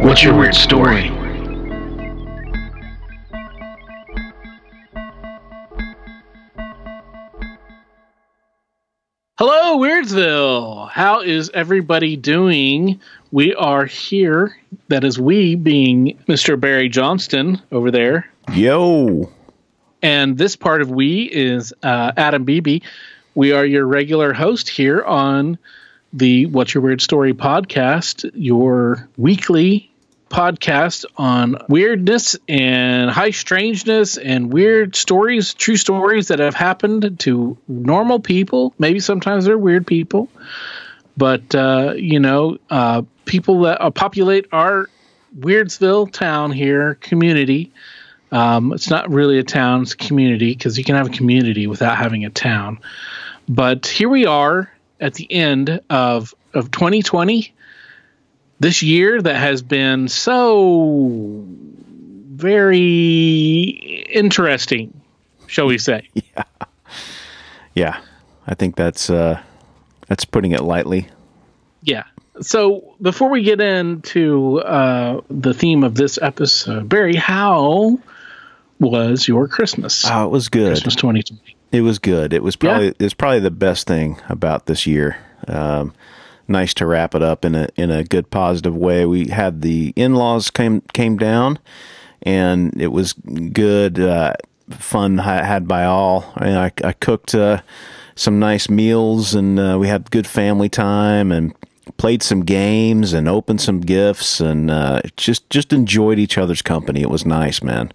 [0.00, 1.08] what's your weird story?
[9.38, 10.88] Hello, Weirdsville.
[10.90, 13.00] How is everybody doing?
[13.32, 14.56] We are here.
[14.88, 16.58] That is we being Mr.
[16.58, 18.26] Barry Johnston over there.
[18.52, 19.30] Yo.
[20.02, 22.80] And this part of we is uh, Adam Beebe.
[23.34, 25.58] We are your regular host here on
[26.16, 29.90] the What's Your Weird Story podcast, your weekly
[30.30, 37.58] podcast on weirdness and high strangeness and weird stories, true stories that have happened to
[37.68, 38.72] normal people.
[38.78, 40.30] Maybe sometimes they're weird people,
[41.18, 44.88] but uh, you know, uh, people that uh, populate our
[45.38, 47.72] Weirdsville town here community.
[48.32, 51.66] Um, it's not really a town; it's a community because you can have a community
[51.66, 52.78] without having a town.
[53.48, 57.52] But here we are at the end of of 2020
[58.58, 61.44] this year that has been so
[62.36, 63.60] very
[64.08, 64.98] interesting,
[65.46, 66.08] shall we say?
[66.36, 66.44] Yeah.
[67.74, 68.00] Yeah.
[68.46, 69.40] I think that's uh
[70.08, 71.08] that's putting it lightly.
[71.82, 72.04] Yeah.
[72.40, 77.98] So before we get into uh, the theme of this episode, Barry, how
[78.78, 80.04] was your Christmas?
[80.06, 80.68] Oh, it was good.
[80.68, 81.55] Christmas 2020.
[81.72, 82.32] It was good.
[82.32, 82.92] It was probably yeah.
[82.98, 85.18] it was probably the best thing about this year.
[85.48, 85.92] Um,
[86.48, 89.04] nice to wrap it up in a in a good positive way.
[89.04, 91.58] We had the in laws came came down,
[92.22, 94.34] and it was good uh,
[94.70, 96.32] fun had by all.
[96.36, 97.62] I, I cooked uh,
[98.14, 101.54] some nice meals, and uh, we had good family time and
[101.96, 107.02] played some games and opened some gifts, and uh, just just enjoyed each other's company.
[107.02, 107.92] It was nice, man.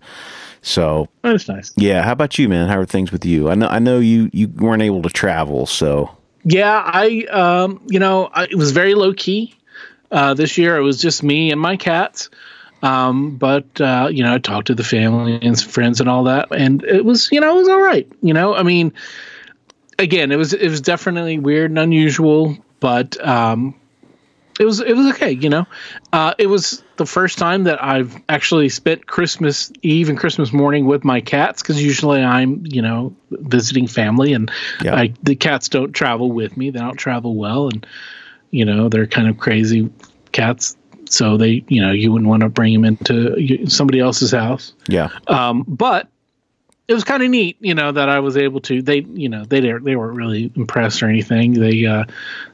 [0.62, 1.74] So that's nice.
[1.76, 2.04] Yeah.
[2.04, 2.70] How about you, man?
[2.70, 3.50] How are things with you?
[3.50, 8.00] I know I know you you weren't able to travel, so yeah, I um, you
[8.00, 9.56] know, I, it was very low key.
[10.12, 12.30] Uh, this year it was just me and my cats.
[12.84, 16.50] Um, but uh, you know, I talked to the family and friends and all that,
[16.52, 18.12] and it was you know it was all right.
[18.22, 18.94] You know, I mean,
[20.00, 23.76] again, it was it was definitely weird and unusual, but um,
[24.62, 25.32] it was it was okay.
[25.32, 25.66] You know,
[26.14, 30.86] uh, it was the first time that I've actually spent Christmas Eve and Christmas morning
[30.86, 34.52] with my cats because usually I'm you know visiting family and
[34.84, 34.96] yeah.
[34.96, 36.70] I, the cats don't travel with me.
[36.70, 37.88] They don't travel well, and
[38.52, 39.90] you know they're kind of crazy
[40.32, 40.78] cats.
[41.10, 44.74] So they, you know, you wouldn't want to bring them into somebody else's house.
[44.88, 45.10] Yeah.
[45.28, 46.08] Um, but
[46.92, 48.82] it was kind of neat, you know, that I was able to.
[48.82, 51.54] They, you know, they they weren't really impressed or anything.
[51.54, 52.04] They uh,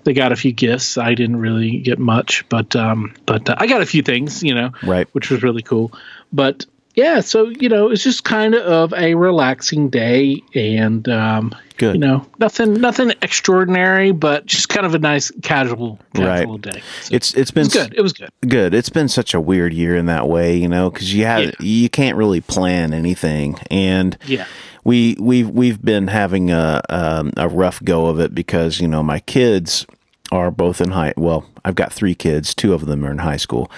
[0.03, 0.99] they got a few gifts.
[0.99, 4.53] I didn't really get much, but um, but uh, I got a few things, you
[4.53, 5.91] know, right, which was really cool.
[6.31, 11.93] But yeah, so you know, it's just kind of a relaxing day, and um, Good.
[11.93, 16.73] you know, nothing nothing extraordinary, but just kind of a nice casual, casual right.
[16.73, 16.81] day.
[17.03, 17.93] So it's it's been it good.
[17.93, 18.31] It was good.
[18.47, 18.73] Good.
[18.73, 21.51] It's been such a weird year in that way, you know, because you have yeah.
[21.59, 24.47] you can't really plan anything, and yeah.
[24.83, 29.03] We we've we've been having a um, a rough go of it because you know
[29.03, 29.85] my kids
[30.31, 31.13] are both in high.
[31.17, 32.55] Well, I've got three kids.
[32.55, 33.69] Two of them are in high school,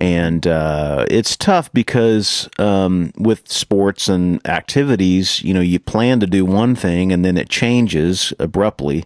[0.00, 6.26] and uh, it's tough because um, with sports and activities, you know, you plan to
[6.26, 9.04] do one thing and then it changes abruptly.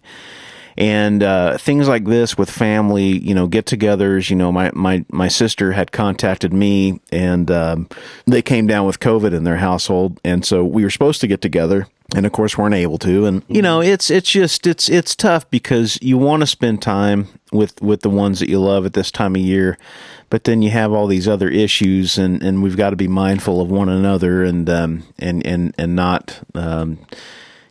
[0.76, 4.28] And uh, things like this with family, you know, get-togethers.
[4.28, 7.88] You know, my my my sister had contacted me, and um,
[8.26, 11.40] they came down with COVID in their household, and so we were supposed to get
[11.40, 13.26] together and of course weren't able to.
[13.26, 17.28] And you know it's it's just it's it's tough because you want to spend time
[17.52, 19.78] with with the ones that you love at this time of year
[20.30, 23.60] but then you have all these other issues and and we've got to be mindful
[23.60, 26.98] of one another and um and and and not um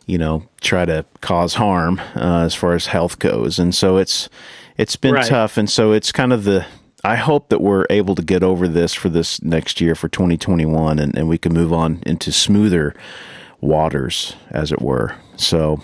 [0.06, 3.58] you know try to cause harm uh, as far as health goes.
[3.58, 4.28] And so it's
[4.76, 5.26] it's been right.
[5.26, 5.56] tough.
[5.56, 6.66] And so it's kind of the
[7.04, 10.98] I hope that we're able to get over this for this next year for 2021
[10.98, 12.94] and, and we can move on into smoother
[13.64, 15.16] waters, as it were.
[15.36, 15.80] So,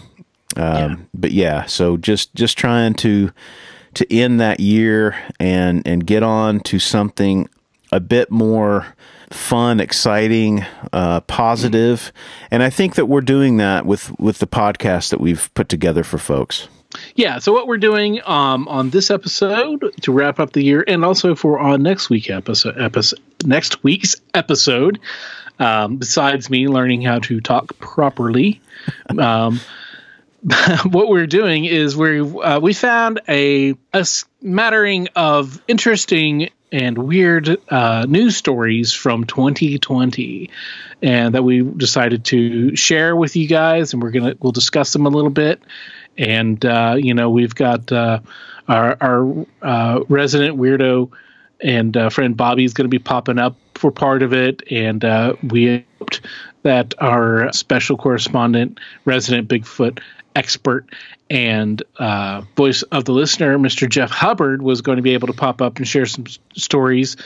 [0.56, 0.96] um, yeah.
[1.14, 3.32] but yeah, so just just trying to
[3.94, 7.48] to end that year and and get on to something
[7.92, 8.94] a bit more
[9.30, 12.12] fun, exciting, uh, positive.
[12.50, 16.04] and I think that we're doing that with with the podcast that we've put together
[16.04, 16.68] for folks.
[17.14, 17.38] yeah.
[17.38, 21.34] So what we're doing um, on this episode to wrap up the year, and also
[21.34, 24.98] for on next week episode, episode next week's episode,
[25.60, 28.60] um, besides me learning how to talk properly,
[29.18, 29.60] um,
[30.90, 37.58] what we're doing is we uh, we found a a smattering of interesting and weird
[37.68, 40.50] uh, news stories from 2020
[41.02, 45.06] and that we decided to share with you guys and we're gonna we'll discuss them
[45.06, 45.60] a little bit.
[46.16, 48.20] And uh, you know we've got uh,
[48.68, 51.10] our, our uh, resident weirdo
[51.60, 55.34] and uh, friend bobby's going to be popping up for part of it and uh,
[55.42, 56.20] we hoped
[56.62, 60.00] that our special correspondent resident bigfoot
[60.36, 60.86] expert
[61.30, 63.88] and uh, voice of the listener, Mr.
[63.88, 67.16] Jeff Hubbard, was going to be able to pop up and share some s- stories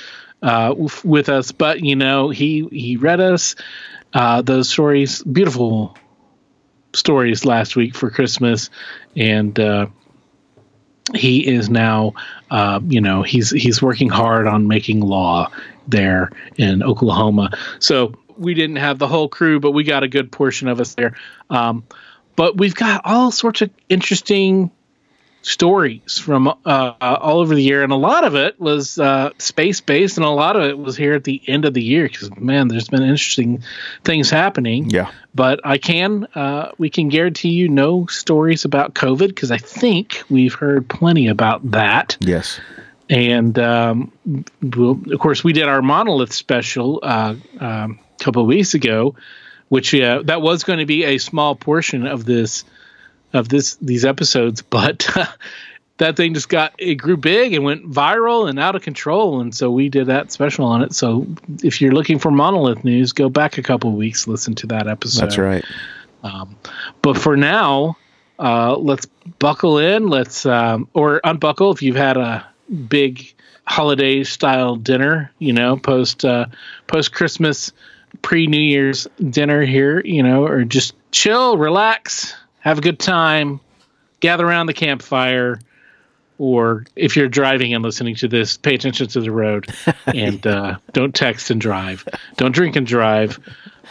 [0.42, 0.74] uh,
[1.04, 1.52] with us.
[1.52, 3.56] But you know, he he read us
[4.12, 5.96] uh, those stories, beautiful
[6.94, 8.70] stories last week for Christmas,
[9.16, 9.86] and uh,
[11.12, 12.14] he is now,
[12.50, 15.50] uh, you know, he's he's working hard on making law
[15.86, 17.50] there in Oklahoma.
[17.78, 20.94] So we didn't have the whole crew, but we got a good portion of us
[20.94, 21.14] there.
[21.50, 21.84] Um,
[22.36, 24.70] but we've got all sorts of interesting
[25.44, 29.81] stories from uh, all over the year, and a lot of it was uh, space
[29.81, 32.35] based, and a lot of it was here at the end of the year because
[32.37, 33.62] man, there's been interesting
[34.05, 34.88] things happening.
[34.91, 35.11] Yeah.
[35.35, 40.23] But I can, uh, we can guarantee you no stories about COVID because I think
[40.31, 42.17] we've heard plenty about that.
[42.20, 42.61] Yes.
[43.11, 44.12] And um,
[44.62, 49.14] we'll, of course, we did our monolith special uh, um, a couple of weeks ago,
[49.69, 52.64] which uh, that was going to be a small portion of this
[53.34, 55.08] of this these episodes, but
[55.98, 59.54] that thing just got it grew big and went viral and out of control, and
[59.54, 60.94] so we did that special on it.
[60.94, 61.26] So
[61.62, 64.88] if you're looking for monolith news, go back a couple of weeks, listen to that
[64.88, 65.22] episode.
[65.22, 65.64] That's right.
[66.22, 66.56] Um,
[67.02, 67.98] but for now,
[68.38, 69.06] uh, let's
[69.38, 70.08] buckle in.
[70.08, 72.46] Let's um, or unbuckle if you've had a
[72.88, 73.34] big
[73.66, 75.31] holiday style dinner.
[75.38, 76.46] You know, post uh,
[76.86, 77.72] post Christmas,
[78.22, 80.00] pre New Year's dinner here.
[80.00, 82.34] You know, or just chill, relax,
[82.64, 83.61] have a good time,
[84.20, 85.61] gather around the campfire.
[86.37, 89.72] Or if you're driving and listening to this, pay attention to the road
[90.06, 92.05] and uh, don't text and drive.
[92.37, 93.38] Don't drink and drive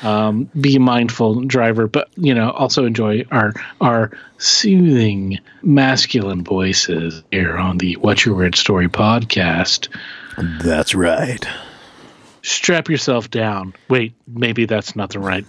[0.01, 7.23] um, be a mindful driver, but you know, also enjoy our our soothing masculine voices
[7.31, 9.89] here on the What's Your Weird Story podcast.
[10.37, 11.45] That's right.
[12.41, 13.73] Strap yourself down.
[13.87, 15.45] Wait, maybe that's not the right.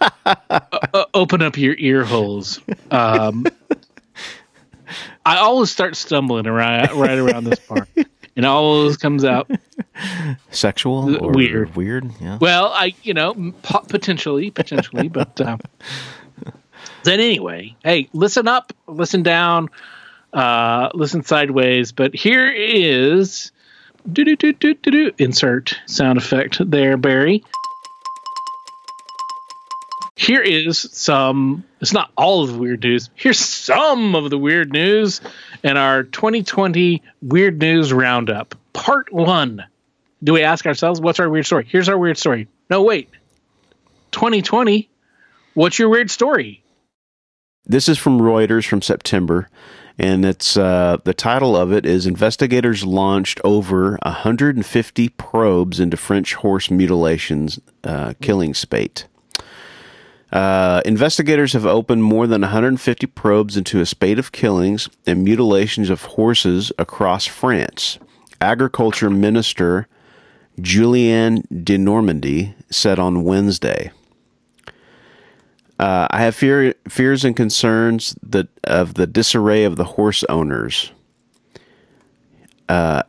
[0.00, 2.60] Uh, open up your ear holes.
[2.90, 3.46] Um,
[5.24, 8.06] I always start stumbling around right around this part, and
[8.36, 9.50] it always comes out
[10.50, 11.74] Sexual or Weird.
[11.74, 12.10] Weird.
[12.20, 12.38] Yeah.
[12.40, 15.56] Well, I you know po- potentially, potentially, but uh,
[17.02, 19.68] then anyway, hey, listen up, listen down,
[20.32, 21.92] uh, listen sideways.
[21.92, 23.50] But here is
[24.12, 27.42] do do do do do do insert sound effect there, Barry.
[30.16, 31.64] Here is some.
[31.80, 33.10] It's not all of the weird news.
[33.14, 35.20] Here's some of the weird news
[35.62, 39.64] in our 2020 weird news roundup, part one
[40.22, 43.08] do we ask ourselves what's our weird story here's our weird story no wait
[44.12, 44.88] 2020
[45.54, 46.62] what's your weird story
[47.64, 49.48] This is from Reuters from September,
[49.98, 56.34] and it's uh, the title of it is "Investigators launched over 150 probes into French
[56.34, 59.06] horse mutilations, uh, killing spate."
[60.32, 65.88] Uh, investigators have opened more than 150 probes into a spate of killings and mutilations
[65.88, 67.98] of horses across France.
[68.40, 69.86] Agriculture Minister
[70.60, 73.92] Julien Denormandie said on Wednesday.
[75.78, 80.90] Uh, I have fear, fears and concerns that of the disarray of the horse owners.
[82.68, 83.02] Uh,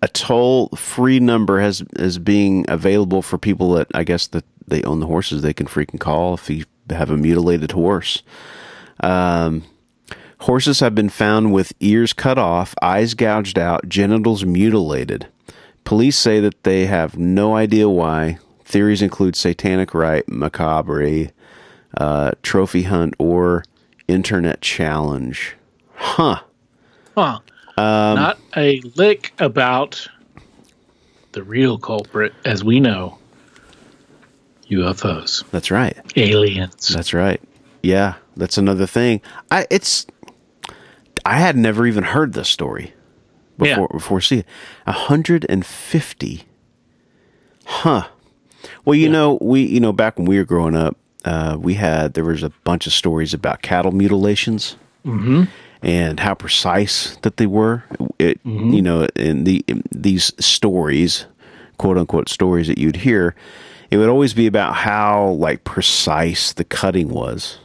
[0.00, 5.00] a toll-free number has is being available for people that I guess that they own
[5.00, 5.42] the horses.
[5.42, 8.22] They can freaking call if you have a mutilated horse.
[9.00, 9.64] Um,
[10.40, 15.28] horses have been found with ears cut off, eyes gouged out, genitals mutilated.
[15.84, 18.38] Police say that they have no idea why.
[18.64, 21.30] Theories include satanic rite, macabre,
[21.96, 23.64] uh, trophy hunt, or
[24.06, 25.54] internet challenge.
[25.94, 26.40] Huh.
[27.16, 27.38] huh
[27.78, 30.06] not a lick about
[31.32, 33.17] the real culprit as we know
[34.70, 35.96] ufos That's right.
[36.16, 37.40] aliens That's right.
[37.82, 39.20] Yeah, that's another thing.
[39.50, 40.06] I it's
[41.24, 42.92] I had never even heard this story
[43.58, 43.96] before Yeah.
[43.96, 44.44] before seeing
[44.86, 46.44] a hundred and fifty.
[47.64, 48.08] Huh.
[48.84, 52.14] Well, you know, we you know back when we were growing up, uh, we had
[52.14, 54.76] there was a bunch of stories about cattle mutilations.
[55.80, 57.84] and how precise that they were.
[58.18, 61.26] It, you know, in the in these stories,
[61.78, 63.34] quote unquote stories that you'd hear,
[63.90, 67.58] it would always be about how like precise the cutting was.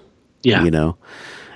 [0.44, 0.66] Yeah.
[0.66, 0.98] you know,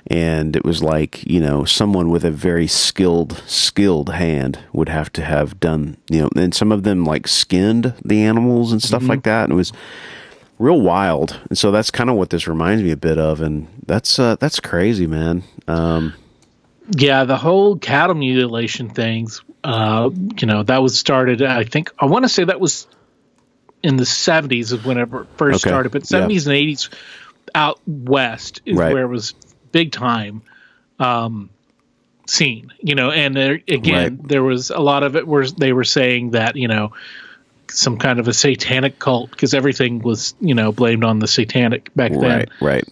[0.07, 5.11] and it was like you know someone with a very skilled skilled hand would have
[5.13, 9.03] to have done you know, and some of them like skinned the animals and stuff
[9.03, 9.73] like that, and it was
[10.57, 11.39] real wild.
[11.49, 14.37] And so that's kind of what this reminds me a bit of, and that's uh,
[14.39, 15.43] that's crazy, man.
[15.67, 16.13] Um,
[16.95, 20.09] Yeah, the whole cattle mutilation things, uh,
[20.39, 22.87] you know, that was started, I think, I want to say that was
[23.83, 26.19] in the 70s is whenever it first Okay, started, but yeah.
[26.21, 26.89] 70s and 80s
[27.55, 28.93] out west is Right.
[28.93, 29.33] where it was
[29.71, 30.41] big time
[30.99, 31.49] um,
[32.25, 34.27] scene, you know, and there, again, Right.
[34.27, 36.91] there was a lot of it where they were saying that, you know,
[37.69, 41.89] some kind of a satanic cult because everything was, you know, blamed on the satanic
[41.95, 42.21] back then.
[42.21, 42.83] right, right,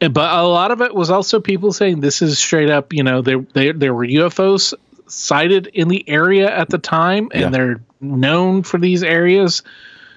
[0.00, 3.04] And- but a lot of it was also people saying this is straight up you
[3.04, 4.74] know there there, there were ufos
[5.12, 7.48] sighted in the area at the time and Yeah.
[7.50, 9.62] they're known for these areas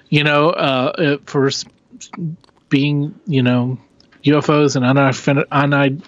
[0.08, 1.50] you know uh, uh, for
[2.68, 3.78] being you know
[4.24, 6.02] ufos and unidentified,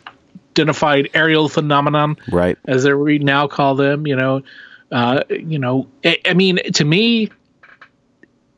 [0.58, 2.58] unidentified aerial phenomenon right.
[2.66, 4.06] as they we now call them.
[4.06, 4.42] You know,
[4.90, 5.86] uh, you know.
[6.04, 7.30] I, I mean, to me,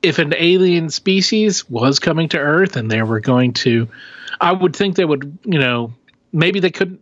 [0.03, 3.89] if an alien species was coming to Earth and they were going to,
[4.41, 5.39] I would think they would.
[5.45, 5.93] You know,
[6.33, 7.01] maybe they couldn't.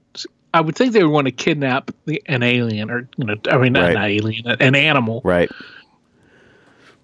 [0.59, 3.59] I would think they would want to kidnap the, an alien, or you know, I
[3.59, 3.97] mean, not Right.
[3.97, 5.21] an alien, an animal.
[5.25, 5.51] Right.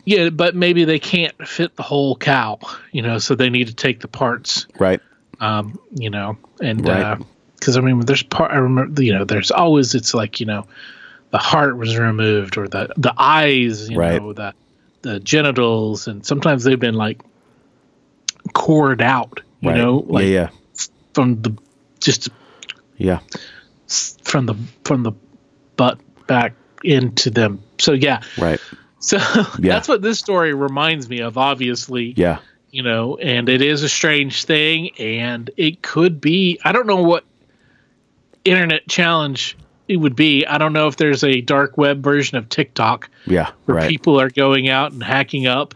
[0.05, 2.59] Yeah, but maybe they can't fit the whole cow.
[2.91, 4.67] You know, so they need to take the parts.
[4.79, 5.01] Right.
[5.41, 7.19] um, you know, and Right.
[7.59, 10.67] because I mean, there's part I remember, you know, there's always it's like you know,
[11.31, 14.21] the heart was removed or the the eyes, you Right.
[14.21, 14.53] know, the
[15.03, 17.23] the genitals, and sometimes they've been like
[18.53, 19.77] cored out, you right.
[19.79, 20.49] know, like yeah,
[21.15, 21.57] from the
[22.01, 22.29] just
[22.97, 23.21] yeah,
[24.23, 25.13] from the from the
[25.77, 27.63] butt back into them.
[27.79, 28.21] So yeah.
[28.39, 28.61] Right.
[28.99, 29.45] so yeah.
[29.59, 31.37] that's what this story reminds me of.
[31.39, 32.39] Obviously, Yeah.
[32.71, 36.59] you know, and it is a strange thing, and it could be.
[36.65, 37.25] I don't know what
[38.45, 39.57] internet challenge
[39.89, 40.47] it would be.
[40.47, 43.51] I don't know if there's a dark web version of TikTok Yeah.
[43.67, 43.89] where Right.
[43.89, 45.75] people are going out and hacking up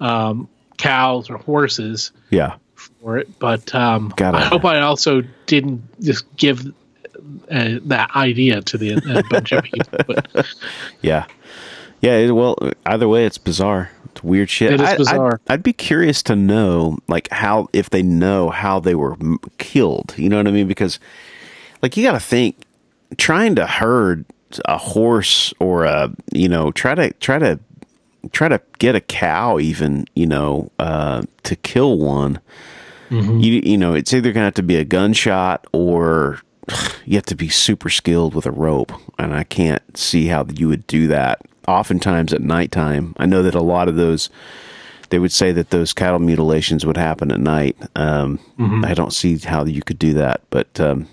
[0.00, 2.54] um, cows or horses yeah.
[3.00, 3.38] For it.
[3.38, 6.66] But um, I hope I also didn't just give
[7.50, 9.98] uh, that idea to the a bunch of people.
[10.06, 10.46] But
[11.02, 11.26] Yeah.
[12.00, 12.16] Yeah.
[12.18, 13.90] it- Well, either way, it's bizarre.
[14.06, 14.72] It's weird shit.
[14.72, 15.40] It is I- I'd- bizarre.
[15.48, 20.14] I'd, be curious to know, like, how if they know how they were m- killed.
[20.16, 20.68] You know what I mean?
[20.68, 20.98] Because,
[21.80, 22.56] like, you got to think
[23.16, 24.24] trying to herd
[24.66, 27.58] a horse or a, you know, try to try to
[28.32, 32.38] try to get a cow, even, you know, uh, to kill one.
[33.12, 36.40] You you know, it's either gonna have to be a gunshot or
[37.04, 40.68] you have to be super skilled with a rope, and I can't see how you
[40.68, 41.40] would do that.
[41.68, 44.30] Oftentimes at nighttime, I know that a lot of those
[45.10, 47.76] they would say that those cattle mutilations would happen at night.
[47.96, 48.38] Um,
[48.84, 51.06] I don't see how you could do that, but um,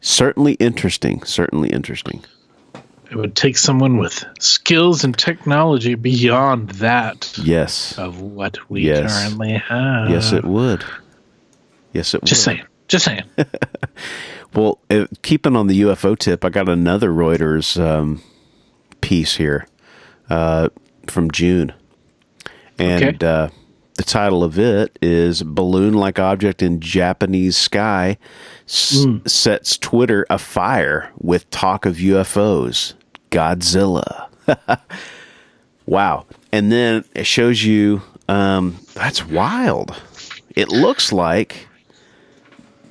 [0.00, 1.22] certainly interesting.
[1.22, 2.24] Certainly interesting.
[3.10, 9.12] it would take someone with skills and technology beyond that Yes, of what we Yes.
[9.22, 10.10] currently have.
[10.10, 10.84] yes, it would.
[11.92, 12.56] Yes, it Just would.
[12.56, 12.66] saying.
[12.88, 13.24] Just saying.
[14.52, 18.20] Well, uh, keeping on the UFO tip, I got another Reuters um,
[19.00, 19.64] piece here
[20.28, 20.70] uh,
[21.06, 21.72] from June,
[22.76, 23.26] and Okay.
[23.26, 23.48] uh,
[23.94, 28.18] the title of it is "Balloon-like object in Japanese sky
[28.66, 32.94] s- sets Twitter afire with talk of UFOs."
[33.30, 34.26] Godzilla.
[35.86, 36.26] wow!
[36.50, 38.02] And then it shows you.
[38.28, 39.94] Um, that's wild.
[40.56, 41.68] It looks like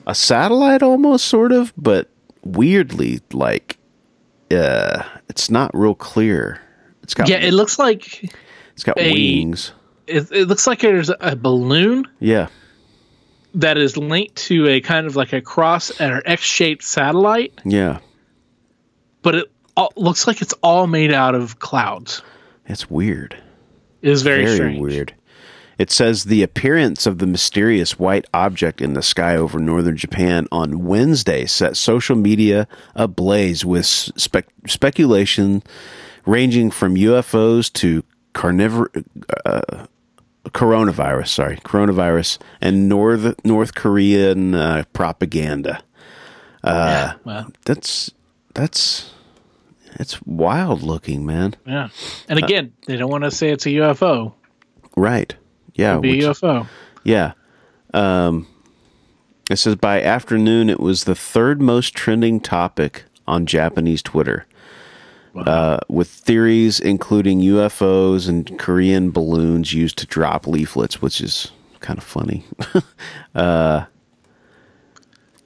[0.09, 2.09] a satellite almost sort of but
[2.43, 3.77] weirdly like
[4.51, 6.59] uh it's not real clear.
[7.03, 8.23] It's got yeah, it looks like
[8.73, 9.71] it's got a- wings.
[10.07, 12.47] It, it looks like there's a balloon yeah.
[13.53, 17.99] that is linked to a kind of like a cross or X-shaped satellite, yeah.
[19.21, 22.23] But it all, looks like it's all made out of clouds.
[22.65, 23.37] it's weird.
[24.01, 24.81] It is very, very strange.
[24.81, 25.13] weird
[25.79, 30.45] it says the appearance of the mysterious white object in the sky over northern Japan
[30.51, 35.63] on Wednesday set social media ablaze with spec- speculation
[36.25, 38.91] ranging from UFOs to carnivore
[39.45, 39.85] uh,
[40.45, 45.81] coronavirus, sorry, coronavirus and North North Korean uh, propaganda.
[46.63, 48.11] yeah, well, That's
[48.53, 49.11] that's
[49.93, 51.55] it's wild looking, man.
[51.65, 51.89] yeah.
[52.27, 54.33] And again, they don't want to say it's a UFO.
[54.95, 55.35] Right.
[55.75, 55.99] Yeah.
[55.99, 56.67] Be which- UFO.
[57.03, 57.33] Yeah.
[57.93, 58.47] Um,
[59.49, 64.45] It says by afternoon, it was the third most trending topic on Japanese Twitter,
[65.35, 71.97] uh, with theories including UFOs and Korean balloons used to drop leaflets, which is kind
[71.97, 72.43] of funny.
[73.35, 73.85] Uh,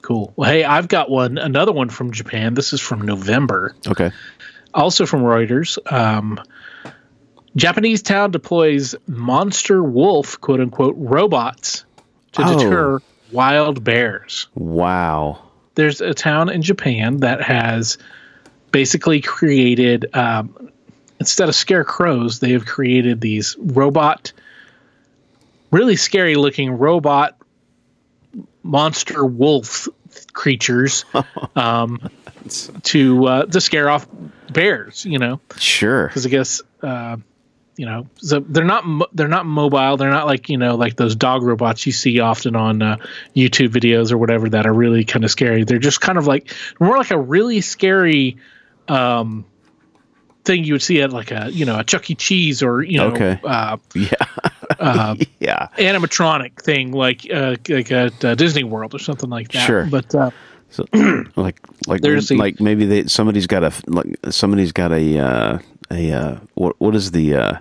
[0.02, 0.32] cool.
[0.36, 2.54] Well, hey, I've got one, another one from Japan.
[2.54, 4.10] This is from November, okay.
[4.74, 5.78] also from Reuters.
[5.92, 6.40] Um,
[7.56, 11.84] Japanese town deploys monster wolf, quote unquote, robots
[12.32, 12.58] to Oh.
[12.58, 12.98] deter
[13.32, 14.48] wild bears.
[14.54, 15.38] Wow.
[15.76, 17.98] There's a town in Japan that has
[18.72, 20.70] basically created, um,
[21.20, 24.32] instead of scarecrows, they have created these robot,
[25.70, 27.36] really scary looking robot
[28.62, 29.88] monster wolf
[30.32, 31.04] creatures
[31.56, 32.08] um,
[32.82, 34.06] to uh, to scare off
[34.52, 35.04] bears.
[35.04, 36.08] You know, Sure.
[36.08, 37.16] because I guess uh,
[37.76, 39.96] you know so they're not they're not mobile.
[39.96, 42.96] They're not like you know like those dog robots you see often on uh,
[43.34, 45.64] YouTube videos or whatever that are really kind of scary.
[45.64, 48.36] They're just kind of like more like a really scary.
[48.88, 49.46] Um,
[50.44, 52.14] thing you would see at like a you know a Chuck E.
[52.14, 53.40] Cheese or you know Okay.
[53.42, 54.10] uh, Yeah.
[54.78, 55.68] uh, yeah.
[55.78, 59.66] animatronic thing like uh, like at uh, Disney World or something like that.
[59.66, 59.86] Sure.
[59.86, 60.30] But uh,
[60.68, 60.84] So,
[61.36, 65.58] like, like, There's the- like maybe they somebody's got a like somebody's got a uh,
[65.90, 67.52] a uh, what what is the uh,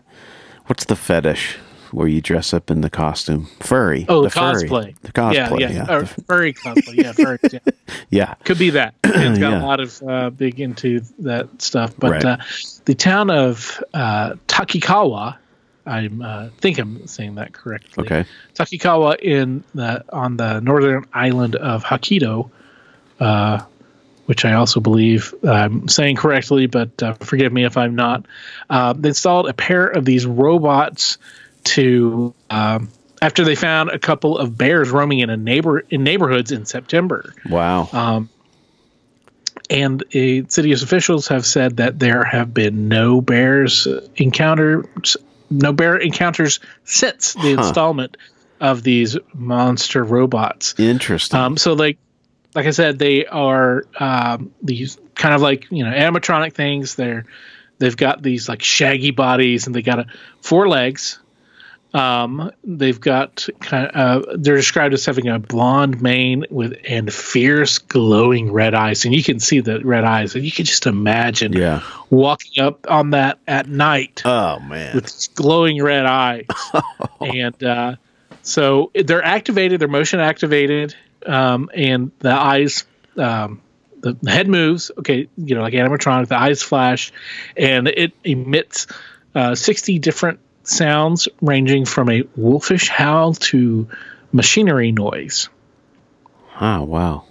[0.67, 1.57] what's the fetish
[1.91, 3.47] where you dress up in the costume?
[3.59, 4.05] Furry.
[4.09, 4.63] oh, the furry.
[4.67, 4.95] cosplay.
[5.01, 5.59] The cosplay.
[5.59, 5.71] Yeah, Yeah.
[5.87, 5.93] yeah.
[5.95, 6.95] Or furry cosplay.
[6.95, 7.37] Yeah, furry.
[7.51, 7.59] Yeah.
[8.09, 8.33] yeah.
[8.45, 8.95] Could be that.
[9.03, 9.61] It's got Yeah.
[9.61, 11.93] a lot of uh, big into that stuff.
[11.97, 12.25] But Right.
[12.25, 12.37] uh,
[12.85, 15.37] the town of uh, Takikawa,
[15.85, 18.05] I'm uh, think I'm saying that correctly.
[18.05, 18.25] Okay.
[18.55, 22.49] Takikawa in the on the northern island of Hokkaido,
[23.19, 23.59] uh,
[24.25, 28.25] which I also believe I'm saying correctly, but uh, forgive me if I'm not.
[28.69, 31.17] Uh, they installed a pair of these robots
[31.65, 32.89] to um,
[33.21, 37.33] after they found a couple of bears roaming in a neighbor in neighborhoods in September.
[37.49, 37.89] Wow.
[37.91, 38.29] Um,
[39.69, 45.17] and uh, city officials have said that there have been no bears encounters,
[45.49, 48.17] no bear encounters since the installment
[48.59, 50.75] of these monster robots.
[50.77, 51.39] Interesting.
[51.39, 51.97] Um, so like,
[52.55, 56.95] like I said, they are um, these kind of like you know animatronic things.
[56.95, 57.25] They're
[57.79, 60.05] they've got these like shaggy bodies and they got a,
[60.41, 61.19] four legs.
[61.93, 67.13] Um, they've got kind of, uh, they're described as having a blonde mane with and
[67.13, 70.87] fierce glowing red eyes, and you can see the red eyes, and you can just
[70.87, 71.83] imagine yeah.
[72.09, 74.95] walking up on that at night Oh man.
[74.95, 76.47] with glowing red eyes.
[77.21, 77.95] and uh,
[78.41, 82.85] so they're activated, they're motion activated, um, and the eyes,
[83.17, 83.61] um,
[83.99, 84.91] the, the head moves.
[84.97, 87.11] Okay, you know, like animatronic, the eyes flash,
[87.55, 88.87] and it emits
[89.35, 93.87] uh, 60 different sounds ranging from a wolfish howl to
[94.31, 95.49] machinery noise.
[96.59, 97.25] oh wow.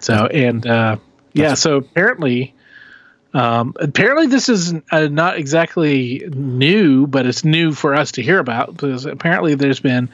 [0.00, 0.96] So and uh,
[1.32, 2.54] yeah, so apparently,
[3.32, 8.38] um, apparently this is uh, not exactly new, but it's new for us to hear
[8.38, 10.10] about because apparently there's been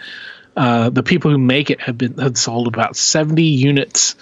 [0.59, 4.17] uh, the people who make it have been had sold about seventy units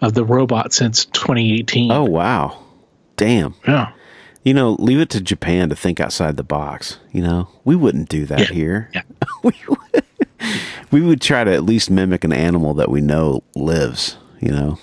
[0.00, 1.90] of the robot since 2018.
[1.90, 2.62] Oh wow.
[3.16, 3.54] Damn.
[3.66, 3.90] yeah,
[4.44, 6.98] You know, leave it to Japan to think outside the box.
[7.10, 8.44] You know, we wouldn't do that Yeah.
[8.54, 8.90] here.
[8.94, 9.02] Yeah.
[9.42, 10.04] we, would,
[10.92, 14.16] we would try to at least mimic an animal that we know lives.
[14.40, 14.78] You know,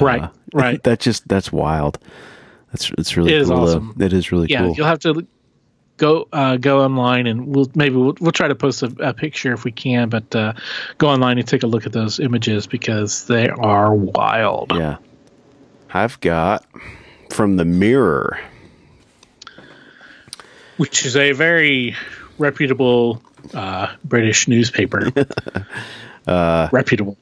[0.00, 0.82] right, right.
[0.82, 2.00] That just that's wild.
[2.72, 3.58] That's it's really It is cool.
[3.60, 3.94] awesome.
[4.00, 4.52] It is really cool.
[4.52, 4.74] yeah, cool.
[4.74, 5.24] you'll have to
[5.96, 9.52] go uh, go online and we'll maybe we'll, we'll try to post a, a picture
[9.52, 10.52] if we can, but uh,
[10.98, 14.72] go online and take a look at those images because they are wild.
[14.74, 14.96] Yeah.
[15.92, 16.64] I've got
[17.30, 18.38] from the mirror.
[20.76, 21.96] which is a very
[22.38, 23.22] reputable
[23.54, 25.10] uh, British newspaper.
[26.26, 27.16] uh, reputable.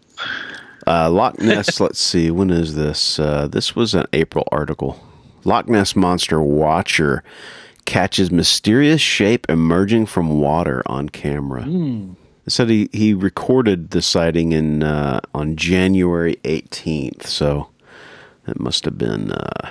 [0.87, 3.19] Uh, Loch Ness, let's see, when is this?
[3.19, 5.01] Uh, this was an April article.
[5.45, 7.23] Loch Ness Monster Watcher
[7.85, 11.65] catches mysterious shape emerging from water on camera.
[12.47, 17.71] It said he, he recorded the sighting in uh, on January 18th, so
[18.47, 19.33] it must have been.
[19.33, 19.71] Uh,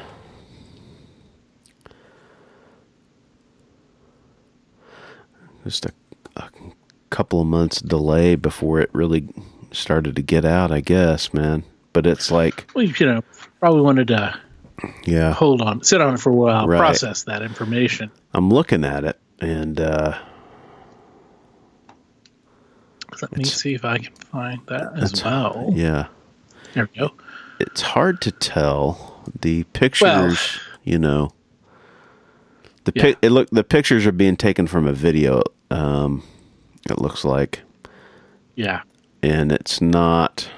[5.64, 5.92] just a,
[6.36, 6.50] a
[7.10, 9.28] couple of months delay before it really
[9.72, 11.64] started to get out, I guess, man.
[11.94, 13.24] But it's like, Well, you know,
[13.60, 14.40] probably wanted to
[15.06, 16.78] yeah, hold on, sit on it for a while, Right.
[16.78, 18.12] process that information.
[18.34, 20.18] I'm looking at it, and uh,
[23.22, 25.70] Let me see if I can find that as well.
[25.74, 26.08] yeah,
[26.74, 27.12] There we go.
[27.60, 29.22] it's hard to tell.
[29.42, 31.32] The pictures, you know,
[32.84, 33.04] the Yeah.
[33.04, 33.18] pic.
[33.22, 35.44] It look the pictures are being taken from a video.
[35.72, 36.24] Um,
[36.90, 37.62] it looks like,
[38.56, 38.82] Yeah.
[39.22, 40.50] and it's not.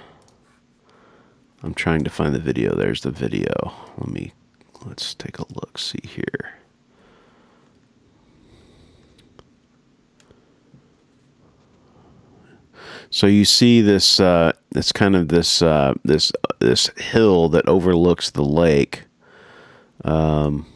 [1.65, 2.75] I'm trying to find the video.
[2.75, 3.73] There's the video.
[3.97, 4.33] Let me
[4.85, 5.79] let's take a look.
[5.79, 6.59] See here.
[13.09, 18.29] So you see this uh, it's kind of this uh, this this hill that overlooks
[18.29, 19.05] the lake.
[20.03, 20.67] Um,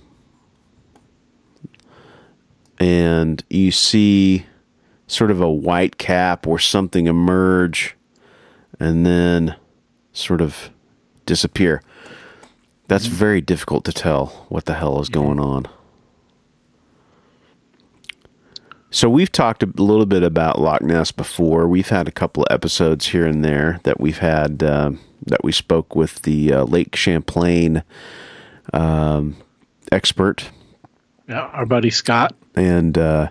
[2.80, 4.48] and you see
[5.06, 7.96] sort of a white cap or something emerge
[8.80, 9.56] and then
[10.14, 10.72] sort of
[11.30, 11.84] disappear.
[12.88, 15.68] That's very difficult to tell what the hell is going on.
[18.90, 21.68] So we've talked a little bit about Loch Ness before.
[21.68, 24.94] We've had a couple of episodes here and there that we've had uh,
[25.28, 27.84] that we spoke with the uh, Lake Champlain
[28.74, 29.38] um,
[29.92, 30.50] expert.
[31.28, 32.36] Yeah, our buddy Scott.
[32.56, 33.30] And uh,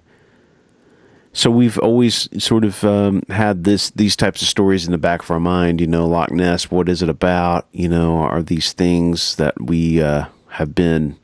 [1.32, 5.22] so we've always sort of um, had this these types of stories in the back
[5.22, 5.80] of our mind.
[5.80, 6.70] You know, Loch Ness.
[6.70, 7.66] What is it about?
[7.72, 11.16] You know, are these things that we uh, have been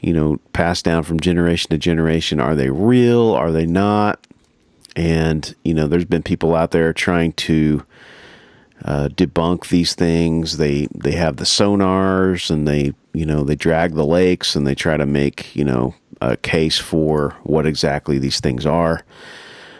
[0.00, 2.40] you know, passed down from generation to generation.
[2.40, 3.32] Are they real?
[3.32, 4.26] Are they not?
[4.96, 7.84] And, you know, there's been people out there trying to
[8.84, 10.56] uh, debunk these things.
[10.56, 14.74] They they have the sonars and they you know they drag the lakes and they
[14.74, 19.02] try to make you know a case for what exactly these things are.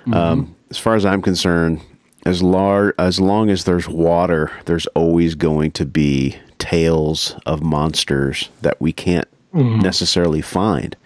[0.02, 0.14] Mm-hmm.
[0.14, 1.80] Um, as far as I'm concerned,
[2.24, 8.50] as lar- as long as there's water, there's always going to be tales of monsters
[8.62, 9.80] that we can't mm-hmm.
[9.80, 10.96] necessarily find.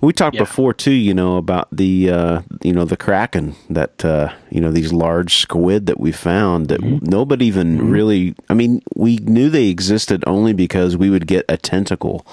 [0.00, 0.42] We talked yeah.
[0.42, 4.72] before too, you know, about the uh, you know the kraken that uh, you know
[4.72, 7.04] these large squid that we found that mm-hmm.
[7.04, 7.90] nobody even mm-hmm.
[7.90, 8.34] really.
[8.48, 12.26] I mean, we knew they existed only because we would get a tentacle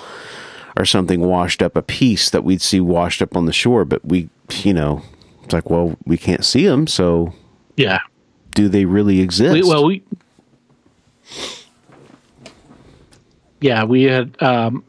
[0.77, 4.05] or something washed up, a piece that we'd see washed up on the shore, but
[4.05, 4.29] we,
[4.63, 5.01] you know,
[5.43, 7.33] it's like, well, we can't see them, so
[7.75, 7.99] yeah,
[8.51, 9.53] do they really exist?
[9.53, 10.03] We, well, we
[13.59, 14.83] yeah, we had um,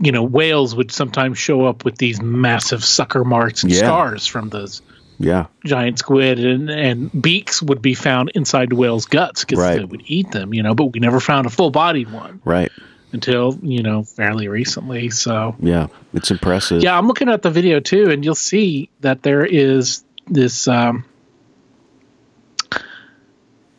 [0.00, 3.78] you know, whales would sometimes show up with these massive sucker marks and yeah.
[3.78, 4.82] scars from those
[5.20, 9.76] yeah giant squid and and beaks would be found inside the whale's guts because right.
[9.76, 12.72] they would eat them you know but we never found a full bodied one right
[13.12, 15.56] until you know fairly recently so.
[15.58, 16.82] Yeah it's impressive.
[16.82, 21.04] Yeah i'm looking at the video too and you'll see that there is this um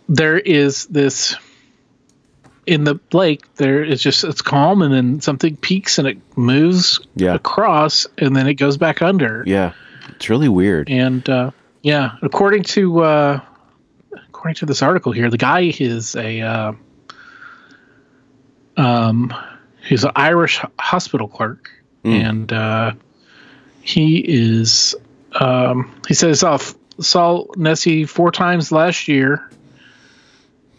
[0.09, 1.35] there is this
[2.67, 6.99] in the lake there is just it's calm and then something peaks and it moves
[7.15, 7.33] yeah.
[7.33, 9.43] across and then it goes back under.
[9.47, 9.73] Yeah
[10.09, 10.89] it's really weird.
[10.89, 13.41] And uh, yeah according to uh,
[14.27, 16.73] according to this article here the guy is a uh,
[18.81, 19.33] um
[19.87, 21.69] he's an irish hospital clerk
[22.03, 22.11] mm.
[22.11, 22.91] and uh,
[23.81, 24.95] he is
[25.33, 29.49] um, he says off saw nessie four times last year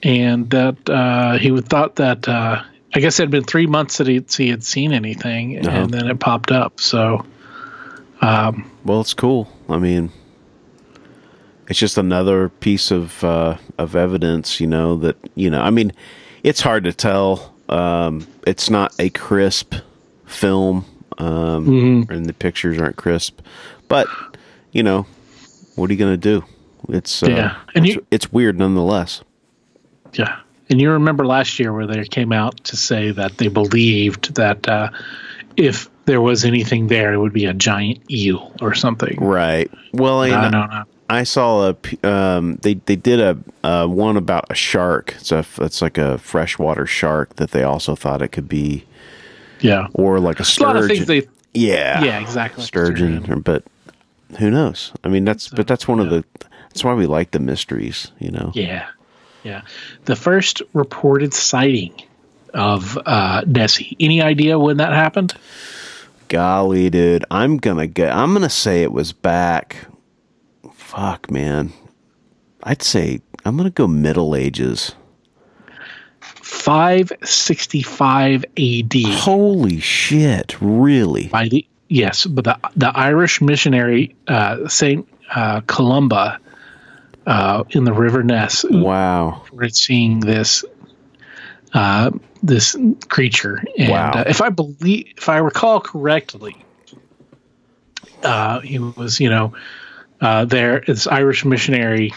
[0.02, 2.62] and that uh, he would thought that uh,
[2.94, 5.76] I guess it had been three months that he, he had seen anything, uh-huh.
[5.76, 6.80] and then it popped up.
[6.80, 7.24] So,
[8.20, 9.48] um, well, it's cool.
[9.68, 10.10] I mean,
[11.68, 15.62] it's just another piece of uh, of evidence, you know, that you know.
[15.62, 15.92] I mean,
[16.42, 17.54] it's hard to tell.
[17.72, 19.74] Um, it's not a crisp
[20.26, 20.84] film,
[21.18, 22.12] um, mm-hmm.
[22.12, 23.40] and the pictures aren't crisp,
[23.88, 24.08] but
[24.72, 25.06] you know,
[25.76, 26.44] what are you going to do?
[26.88, 29.22] It's uh, yeah, and it's, you, it's weird nonetheless.
[30.12, 30.40] Yeah.
[30.70, 34.66] And you remember last year where they came out to say that they believed that
[34.68, 34.90] uh,
[35.56, 39.18] if there was anything there, it would be a giant eel or something.
[39.20, 39.70] Right.
[39.92, 40.84] Well, I, no, no, no.
[41.10, 45.14] I saw a um, they they did a uh, one about a shark.
[45.18, 48.84] It's a it's like a freshwater shark that they also thought it could be.
[49.60, 49.88] Yeah.
[49.94, 50.76] Or like a sturgeon.
[50.76, 51.28] A lot of things they.
[51.54, 52.02] Yeah.
[52.02, 52.20] Yeah.
[52.20, 52.64] Exactly.
[52.64, 53.40] Sturgeon, sturgeon.
[53.40, 53.64] but
[54.38, 54.92] who knows?
[55.04, 56.04] I mean, that's so, but that's one yeah.
[56.04, 56.24] of the.
[56.68, 58.50] That's why we like the mysteries, you know.
[58.54, 58.88] Yeah.
[59.44, 59.62] Yeah.
[60.06, 61.92] The first reported sighting
[62.54, 63.96] of uh, Nessie.
[64.00, 65.34] Any idea when that happened?
[66.28, 67.24] Golly, dude.
[67.30, 69.76] I'm gonna get I'm gonna say it was back
[70.92, 71.72] fuck man.
[72.62, 74.94] I'd say I'm gonna go Middle Ages.
[76.20, 78.92] 565 AD.
[79.14, 80.56] Holy shit!
[80.60, 81.28] Really?
[81.28, 86.38] By the yes, but the the Irish missionary uh, Saint uh, Columba
[87.26, 88.64] uh, in the River Ness.
[88.68, 90.64] Wow, we're seeing this
[91.74, 92.76] uh, this
[93.08, 94.12] creature, and wow.
[94.12, 96.56] uh, if I believe, if I recall correctly,
[98.22, 99.54] uh, he was you know
[100.22, 100.82] uh, there.
[100.86, 102.14] This Irish missionary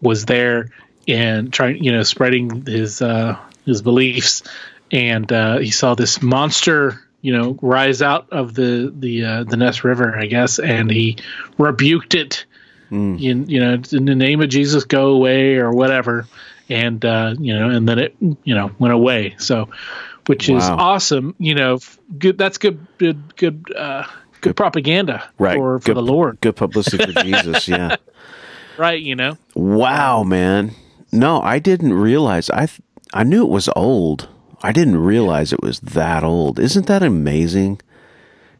[0.00, 0.70] was there
[1.08, 4.44] and trying you know spreading his uh, his beliefs,
[4.92, 5.28] and
[5.60, 10.26] he saw this monster you know rise out of the the the Ness River, I
[10.26, 11.16] guess, and he
[11.58, 12.46] rebuked it
[13.18, 16.26] You, you know, in the name of Jesus, go away or whatever,
[16.70, 19.34] and uh, you know, and then it you know went away.
[19.38, 19.68] So,
[20.26, 21.34] which is awesome.
[21.38, 21.80] You know,
[22.18, 22.38] good.
[22.38, 22.86] That's good.
[22.96, 23.36] Good.
[23.36, 23.70] Good.
[24.40, 25.56] Good propaganda Right.
[25.56, 27.68] for for Good- the Lord, Good publicity for Jesus.
[27.68, 27.96] Yeah.
[28.76, 29.00] right?
[29.00, 30.72] You know, Wow, man.
[31.12, 32.50] No, I didn't realize.
[32.50, 32.80] I th-
[33.14, 34.28] I knew it was old.
[34.62, 36.58] I didn't realize it was that old.
[36.58, 37.80] Isn't that amazing?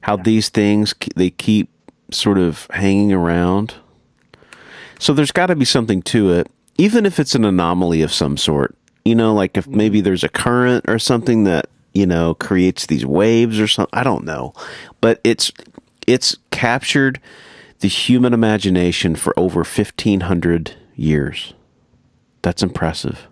[0.03, 1.69] How these things they keep
[2.11, 3.75] sort of hanging around.
[4.99, 8.37] So there's got to be something to it, even if it's an anomaly of some
[8.37, 8.75] sort.
[9.05, 9.77] You know, like if mm-hmm.
[9.77, 13.99] maybe there's a current or something that you know creates these waves or something.
[13.99, 14.53] I don't know,
[15.01, 15.51] but it's
[16.07, 17.21] it's captured
[17.81, 21.55] the human imagination for over 1500 years.
[22.43, 23.29] That's impressive.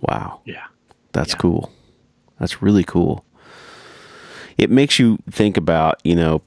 [0.00, 0.40] Wow.
[0.44, 0.64] yeah.
[1.12, 1.38] That's Yeah.
[1.38, 1.72] cool.
[2.38, 3.24] That's really cool.
[4.58, 6.42] It makes you think about, you know,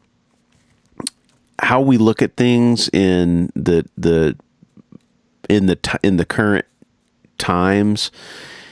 [1.59, 4.35] how we look at things in the the
[5.49, 6.65] in the in the current
[7.37, 8.11] times.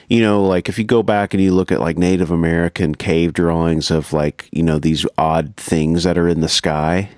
[0.08, 3.34] You know, like if you go back and you look at like Native American cave
[3.34, 7.10] drawings of like, you know, these odd things that are in the sky,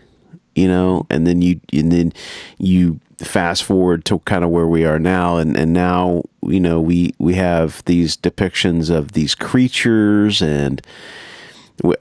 [0.56, 2.14] you know, and then you and then
[2.58, 6.80] you fast forward to kind of where we are now and and now you know
[6.80, 10.86] we we have these depictions of these creatures and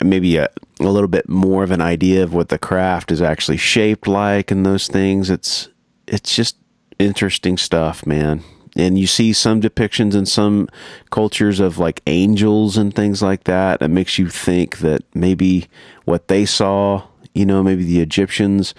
[0.03, 0.49] maybe a,
[0.81, 4.51] a little bit more of an idea of what the craft is actually shaped like
[4.51, 5.31] and those things.
[5.31, 5.69] It's
[6.07, 6.57] it's just
[6.99, 8.43] interesting stuff man
[8.77, 10.69] and you see some depictions in some
[11.11, 15.67] cultures of like angels and things like that it makes you think that maybe
[16.05, 17.03] what they saw
[17.35, 18.75] you know maybe the egyptians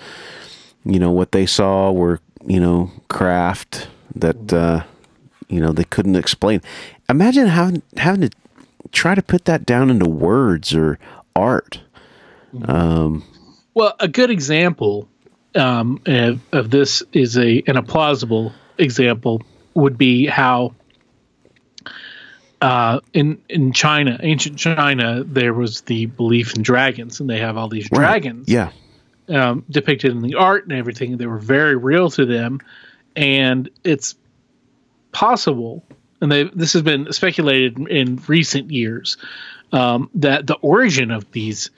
[0.85, 4.81] you know what they saw were you know craft that uh
[5.49, 6.61] you know they couldn't explain.
[7.09, 8.29] Imagine having having to
[8.91, 10.99] try to put that down into words or
[11.35, 11.81] art.
[13.73, 15.07] Well, a good example
[15.55, 19.41] um, of, of this is a and a plausible example
[19.77, 20.73] would be how
[22.61, 27.57] uh, in in China, ancient China, there was the belief in dragons, and they have
[27.57, 28.71] all these dragons yeah
[29.29, 31.17] um, depicted in the art and everything.
[31.17, 32.59] They were very real to them,
[33.15, 34.15] and it's
[35.11, 35.85] possible,
[36.21, 39.17] and they this has been speculated in, in recent years,
[39.71, 41.69] um, that the origin of these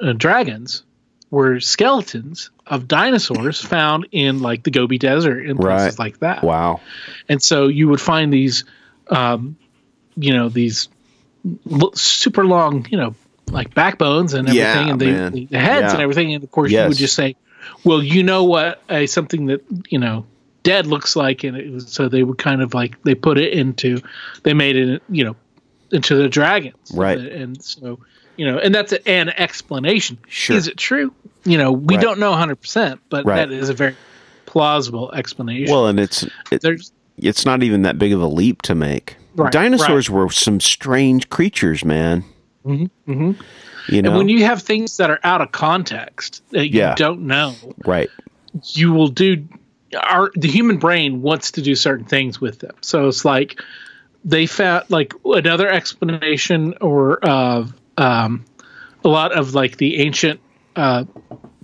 [0.00, 0.82] uh, dragons
[1.30, 6.06] were skeletons of dinosaurs found in like the Gobi Desert and places Right.
[6.06, 6.42] like that.
[6.42, 6.80] wow
[7.28, 8.64] And so you would find these,
[9.08, 9.56] um,
[10.16, 10.88] you know, these
[11.70, 13.14] l- super long, you know,
[13.50, 15.92] like backbones and everything, Yeah, and the, the heads Yeah.
[15.92, 16.34] and everything.
[16.34, 17.34] And of course, you would just say,
[17.84, 18.82] "Well, you know what?
[18.90, 20.26] A something that you know
[20.64, 23.54] dead looks like," and it was, so they would kind of like they put it
[23.54, 24.02] into,
[24.42, 25.36] they made it, you know,
[25.92, 27.18] into the dragons, Right.
[27.18, 28.00] And so
[28.38, 30.16] you know, and that's an explanation.
[30.28, 30.56] Sure.
[30.56, 31.12] Is it true?
[31.44, 32.02] You know, we Right.
[32.02, 33.36] don't know 100, percent but Right.
[33.36, 33.96] that is a very
[34.46, 35.70] plausible explanation.
[35.70, 39.16] well and it's it, there's it's not even that big of a leap to make
[39.36, 42.24] Right, dinosaurs were some strange creatures man
[42.64, 42.88] mhm.
[43.06, 46.94] you know And when you have things that are out of context that you Yeah.
[46.94, 48.10] don't know, right
[48.72, 49.46] you will do.
[49.94, 52.74] Our the human brain wants to do certain things with them.
[52.80, 53.60] So it's like
[54.24, 57.66] they found like another explanation or uh,
[57.98, 58.44] um,
[59.04, 60.40] a lot of like the ancient
[60.76, 61.04] uh,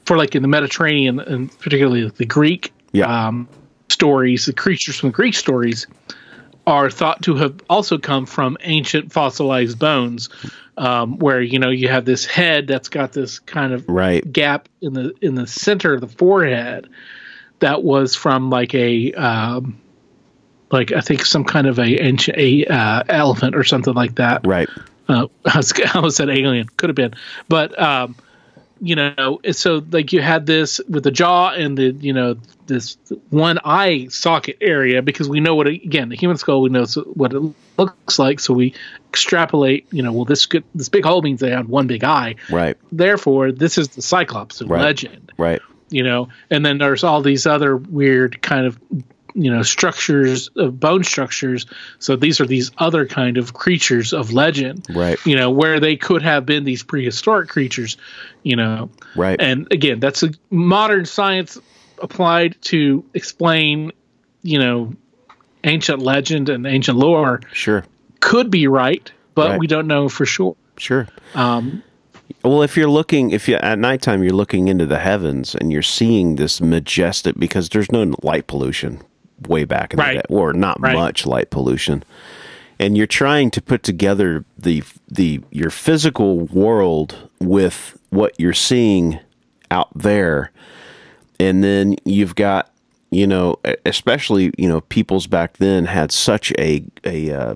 [0.05, 3.27] for like in the Mediterranean and particularly the Greek Yeah.
[3.29, 3.49] um,
[3.89, 5.87] stories, the creatures from the Greek stories
[6.67, 10.31] are thought to have also come from ancient fossilized bones,
[10.79, 14.69] um, where you know you have this head that's got this kind of right gap
[14.81, 16.89] in the in the center of the forehead
[17.61, 19.79] that was from like a um,
[20.73, 24.47] like I think some kind of a ancient a uh, elephant or something like that.
[24.47, 24.69] right
[25.09, 27.15] Uh, I was I almost said alien, could have been,
[27.49, 28.17] but um,
[28.81, 32.37] you know, so like you had this with the jaw and the you know
[32.67, 32.97] this
[33.31, 37.33] one eye socket area because we know what again the human skull we know what
[37.33, 37.43] it
[37.79, 38.75] looks like, so we
[39.11, 39.87] extrapolate.
[39.93, 42.35] You know, well this good this big hole means they had one big eye.
[42.51, 42.77] Right.
[42.91, 44.83] Therefore this is the cyclops of Right.
[44.83, 45.33] legend.
[45.39, 45.61] Right.
[45.91, 48.79] You know and then there's all these other weird kind of
[49.35, 51.67] you know structures of bone structures.
[51.99, 55.19] So these are these other kind of creatures of legend Right.
[55.27, 57.97] you know where they could have been these prehistoric creatures
[58.45, 58.91] you know.
[59.17, 59.41] Right.
[59.41, 61.59] And again that's a modern science
[62.03, 63.93] applied to explain
[64.43, 64.93] you know
[65.65, 67.85] ancient legend and ancient lore sure.
[68.21, 69.59] could be right but Right.
[69.61, 70.55] we don't know for sure.
[70.79, 71.09] Sure.
[71.35, 71.83] Um
[72.45, 75.83] Well, if you're looking, if you at nighttime you're looking into the heavens and you're
[75.83, 79.01] seeing this majestic, because there's no light pollution
[79.49, 80.17] way back in Right.
[80.17, 80.95] the day, or not Right.
[80.95, 82.03] much light pollution,
[82.79, 89.19] and you're trying to put together the the your physical world with what you're seeing
[89.71, 90.51] out there.
[91.41, 92.71] and then you've got
[93.11, 97.55] you know, especially you know, peoples back then had such a a uh,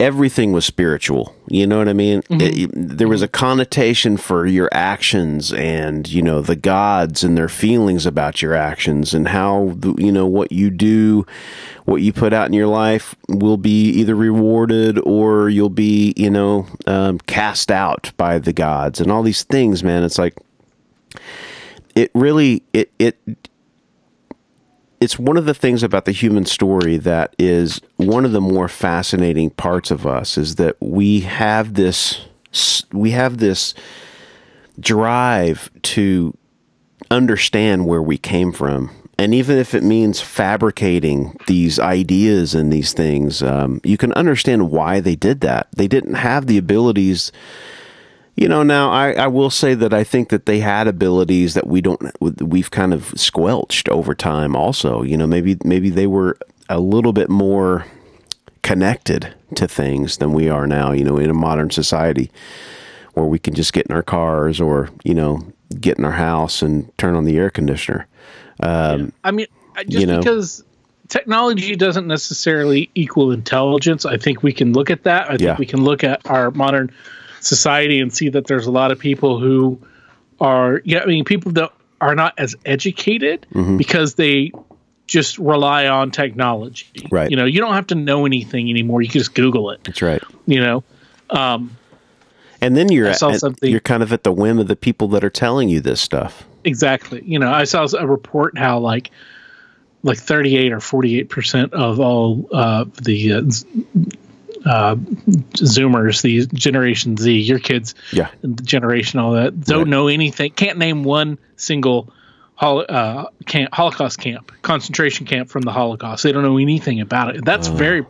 [0.00, 1.34] everything was spiritual.
[1.48, 2.22] You know what I mean?
[2.30, 7.48] It- there was a connotation for your actions and, you know, the gods and their
[7.48, 11.26] feelings about your actions and how, the, you know, what you do,
[11.84, 16.30] what you put out in your life will be either rewarded or you'll be, you
[16.30, 20.02] know, um, cast out by the gods and all these things, man.
[20.02, 20.34] It's like,
[21.94, 23.16] it really, it, it,
[25.00, 28.68] it's one of the things about the human story that is one of the more
[28.68, 32.26] fascinating parts of us is that we have this
[32.92, 33.74] we have this
[34.78, 36.36] drive to
[37.10, 38.90] understand where we came from.
[39.18, 44.70] And even if it means fabricating these ideas and these things um, you can understand
[44.70, 45.68] why they did that.
[45.74, 47.32] They didn't have the abilities
[48.36, 51.66] you know, now I, I will say that I think that they had abilities that
[51.66, 54.56] we don't we've kind of squelched over time.
[54.56, 56.38] Also, you know, maybe maybe they were
[56.68, 57.84] a little bit more
[58.62, 60.92] connected to things than we are now.
[60.92, 62.30] You know, in a modern society
[63.14, 65.42] where we can just get in our cars or you know
[65.80, 68.06] get in our house and turn on the air conditioner.
[68.60, 69.46] Um, I mean,
[69.88, 70.18] just You know.
[70.18, 70.64] because
[71.08, 75.26] technology doesn't necessarily equal intelligence, I think we can look at that.
[75.26, 75.56] I think Yeah.
[75.58, 76.90] we can look at our modern
[77.40, 79.78] society and see that there's a lot of people who
[80.40, 83.76] are, yeah, I mean, people that are not as educated Mm-hmm.
[83.76, 84.52] because they
[85.06, 86.86] just rely on technology.
[87.10, 87.30] Right.
[87.30, 89.02] You know, you don't have to know anything anymore.
[89.02, 89.82] You can just Google it.
[89.84, 90.22] that's right.
[90.46, 90.84] You know,
[91.30, 91.76] um,
[92.60, 95.24] And then you're at, something- you're kind of at the whim of the people that
[95.24, 96.44] are telling you this stuff.
[96.64, 97.22] Exactly.
[97.24, 99.10] You know, I saw a report how like
[100.02, 103.42] like 38 or 48 percent of all uh, the uh,
[104.66, 108.28] uh, Zoomers, the Generation Z, your kids, Yeah.
[108.42, 109.86] the generation, all that, don't Right.
[109.88, 112.12] know anything, can't name one single
[112.54, 116.22] hol- uh, camp, Holocaust camp, concentration camp from the Holocaust.
[116.24, 117.44] They don't know anything about it.
[117.44, 118.04] That's very,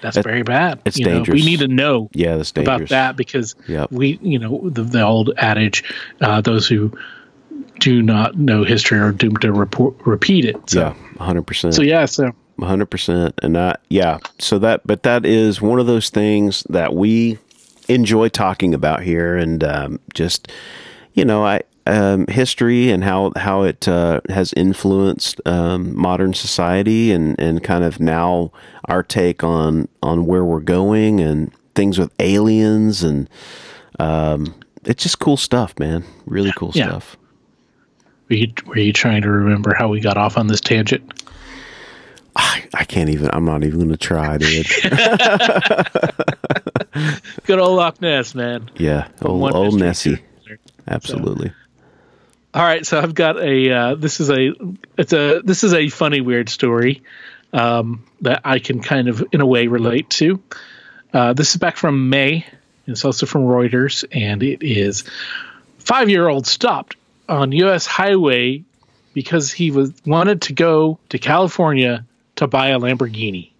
[0.00, 0.80] that's very bad.
[0.84, 1.40] It's you know, dangerous.
[1.42, 3.90] we need to know Yeah, that's about that because Yep.
[3.90, 5.82] we, you know, the, the old adage,
[6.20, 6.92] uh, those who
[7.80, 10.56] do not know history are doomed to report, repeat it.
[10.70, 10.94] So, Yeah,
[11.24, 11.74] hundred percent.
[11.74, 14.18] so yeah, so hundred percent, and that yeah.
[14.38, 17.38] So that, but that is one of those things that we
[17.88, 20.50] enjoy talking about here, and um, just
[21.14, 27.12] you know, I um, history and how how it uh, has influenced um, modern society,
[27.12, 28.52] and and kind of now
[28.86, 33.28] our take on on where we're going and things with aliens, and
[33.98, 36.04] um, it's just cool stuff, man.
[36.26, 36.88] Really cool Yeah.
[36.88, 37.16] stuff.
[38.28, 41.27] were you, were you trying to remember how we got off on this tangent?
[42.38, 43.28] I, I can't even.
[43.32, 44.66] I'm not even going to try, dude.
[47.44, 48.70] Good old Loch Ness, man.
[48.76, 50.22] Yeah, old, old Nessie.
[50.86, 51.52] Absolutely.
[52.54, 53.70] All right, so I've got a.
[53.70, 54.52] Uh, this is a.
[54.96, 55.40] It's a.
[55.42, 57.02] This is a funny, weird story
[57.52, 60.40] um, that I can kind of, in a way, relate to.
[61.12, 62.46] Uh, this is back from May.
[62.86, 65.02] It's also from Reuters, and it is
[65.78, 66.94] five-year-old stopped
[67.28, 67.84] on U.S.
[67.84, 68.62] highway
[69.12, 72.04] because he was wanted to go to California
[72.38, 73.50] to buy a Lamborghini.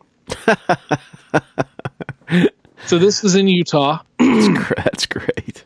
[2.87, 4.01] so this is in Utah.
[4.19, 5.64] That's great.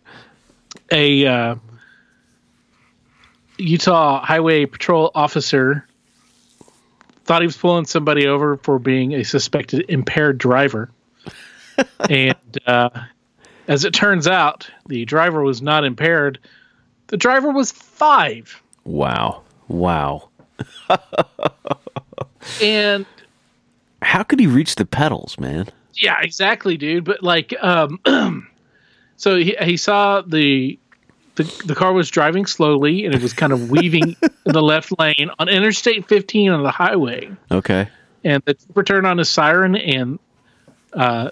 [0.91, 1.55] a uh,
[3.59, 5.87] Utah Highway Patrol officer
[7.25, 10.91] thought he was pulling somebody over for being a suspected impaired driver.
[12.11, 12.91] and uh,
[13.69, 16.39] as it turns out, the driver was not impaired.
[17.09, 18.61] The driver was five.
[18.85, 19.43] Wow.
[19.69, 20.31] Wow.
[22.63, 23.07] And
[24.03, 25.69] How could he reach the pedals, man?
[26.01, 27.05] yeah, exactly, dude.
[27.05, 28.01] But like, um,
[29.17, 30.79] so he, he saw the,
[31.37, 34.99] the the car was driving slowly and it was kind of weaving in the left
[34.99, 37.31] lane on Interstate 15 on the highway.
[37.51, 37.89] Okay.
[38.25, 40.19] and the trooper turned on his siren and
[40.93, 41.31] uh,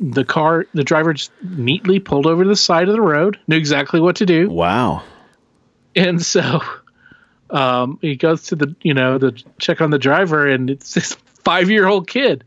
[0.00, 3.56] the car the driver just neatly pulled over to the side of the road knew
[3.56, 5.02] exactly what to do Wow.
[5.94, 6.60] and so
[7.54, 11.12] um, he goes to the you know the check on the driver and it's this
[11.44, 12.44] five year old kid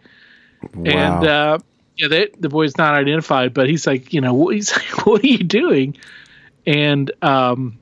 [0.74, 0.84] Wow.
[0.86, 1.58] and uh,
[1.98, 5.24] yeah they, the boy's not identified but he's like you know what he's like what
[5.24, 5.96] are you doing
[6.66, 7.78] and um,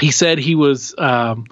[0.00, 1.46] he said he was um,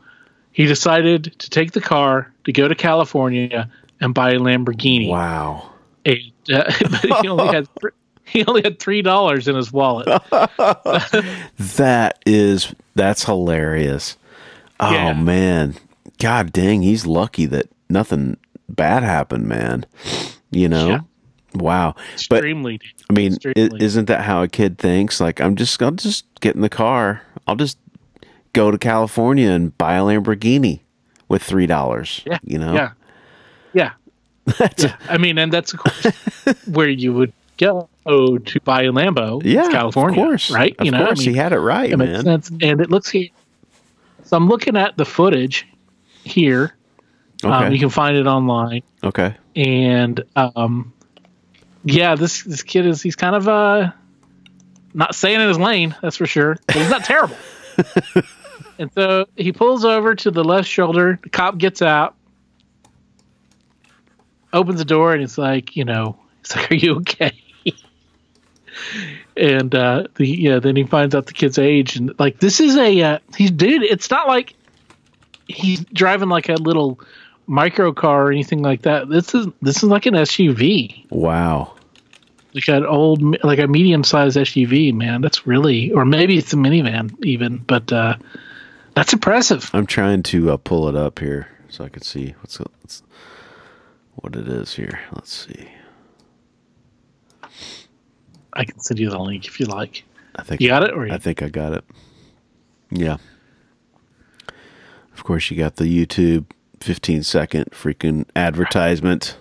[0.52, 5.70] he decided to take the car to go to california and buy a lamborghini wow.
[6.06, 6.16] and
[6.52, 7.68] uh, but he only had
[8.24, 10.06] he only had three dollars in his wallet.
[11.58, 14.16] That is that's hilarious.
[14.80, 15.12] Oh Yeah.
[15.14, 15.74] man.
[16.18, 18.36] God dang, he's lucky that nothing
[18.68, 19.86] bad happened, man.
[20.50, 20.88] You know?
[20.88, 21.00] Yeah.
[21.54, 21.94] Wow.
[22.28, 23.82] But I mean, extremely.
[23.84, 25.20] isn't that how a kid thinks?
[25.20, 27.22] Like, I'm just, I'll just get in the car.
[27.46, 27.78] I'll just
[28.52, 30.80] go to California and buy a Lamborghini
[31.28, 32.22] with three dollars.
[32.26, 32.38] Yeah.
[32.44, 32.74] You know.
[32.74, 32.90] Yeah.
[33.72, 33.92] Yeah.
[34.78, 34.96] yeah.
[35.08, 36.06] I mean, and that's of course
[36.66, 39.42] where you would go to buy a Lambo.
[39.44, 40.74] Yeah, It's California, of course, right?
[40.78, 42.48] Of you know, course, I mean, he had it right, it makes sense.
[42.48, 43.12] And it looks.
[43.12, 45.66] So I'm looking at the footage
[46.24, 46.74] here.
[47.44, 49.36] Okay, Um, you can find it online, okay.
[49.54, 50.92] and um,
[51.84, 53.92] yeah, this this kid is he's kind of uh
[54.94, 56.56] not staying in his lane, that's for sure.
[56.66, 57.36] But he's not terrible.
[58.78, 61.20] and so he pulls over to the left shoulder.
[61.22, 62.16] The cop gets out,
[64.52, 67.32] opens the door, and it's like, you know, it's like, "Are you okay?"
[69.36, 72.76] And uh, the yeah, then he finds out the kid's age, and like this is
[72.76, 73.82] a uh, he's dude.
[73.82, 74.54] It's not like
[75.46, 77.00] he's driving like a little
[77.46, 79.08] micro car or anything like that.
[79.08, 81.74] This is this is like an SUV, Wow.
[82.54, 84.92] like an old like a medium sized SUV.
[84.92, 88.16] Man, that's really or maybe it's a minivan even, but uh,
[88.94, 89.70] that's impressive.
[89.72, 93.02] I'm trying to uh, pull it up here so I can see what's, what's
[94.16, 95.00] what it is here.
[95.14, 95.68] Let's see.
[98.58, 100.04] I can send you the link if you like.
[100.36, 101.84] I think You got it, or I think I got it.
[102.90, 103.16] Yeah.
[105.14, 106.44] Of course, you got the YouTube
[106.80, 109.36] 15 second freaking advertisement.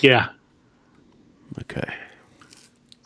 [0.00, 0.28] Yeah.
[1.60, 1.92] Okay.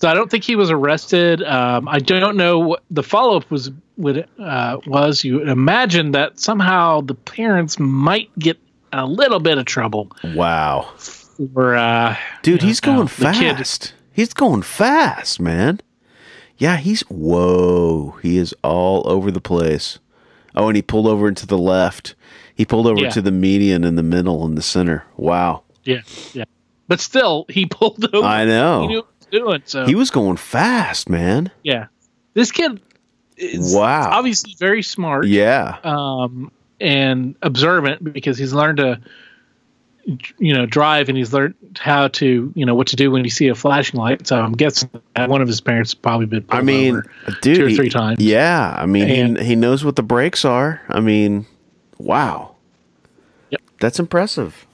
[0.01, 1.43] So I don't think he was arrested.
[1.43, 3.71] Um, I don't know what the follow up was.
[3.97, 8.59] Would uh, was you would imagine that somehow the parents might get
[8.95, 10.89] a little bit of trouble Wow.
[10.97, 13.93] for uh, Dude, he's going no, the kid- fast.
[14.21, 15.81] He's going fast, man.
[16.59, 18.19] Yeah, he's whoa.
[18.23, 19.99] He is all over the place.
[20.55, 22.15] Oh, and he pulled over into the left.
[22.55, 23.09] He pulled over Yeah.
[23.11, 25.05] to the median in the middle in the center.
[25.17, 25.63] Wow.
[25.85, 26.03] yeah,
[26.35, 26.45] yeah.
[26.87, 28.27] But still, he pulled over.
[28.27, 28.83] I know.
[28.83, 29.63] He knew what he was doing.
[29.65, 31.51] So He was going fast, man.
[31.63, 31.87] yeah,
[32.35, 32.79] this kid
[33.39, 34.11] is Wow.
[34.11, 35.29] obviously very smart.
[35.29, 35.79] Yeah.
[35.83, 39.01] um, and observant because he's learned to
[40.05, 43.31] you know drive and he's learned how to you know what to do when you
[43.31, 47.03] see a flashing light so i'm guessing one of his parents probably been I mean,
[47.43, 50.45] dude, two or three times Yeah, I mean, And- he, he knows what the brakes
[50.45, 50.81] are.
[50.89, 51.47] I mean,
[51.99, 52.55] wow.
[53.51, 53.61] Yep.
[53.81, 54.67] That's impressive.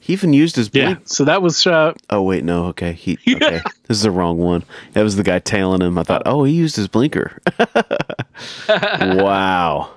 [0.00, 2.66] He even used his yeah so that was uh Oh wait, no.
[2.66, 3.18] Okay, he.
[3.34, 4.62] Okay, this is the wrong one.
[4.92, 5.98] That was the guy tailing him.
[5.98, 7.40] I thought, oh, he used his blinker.
[8.68, 9.90] wow,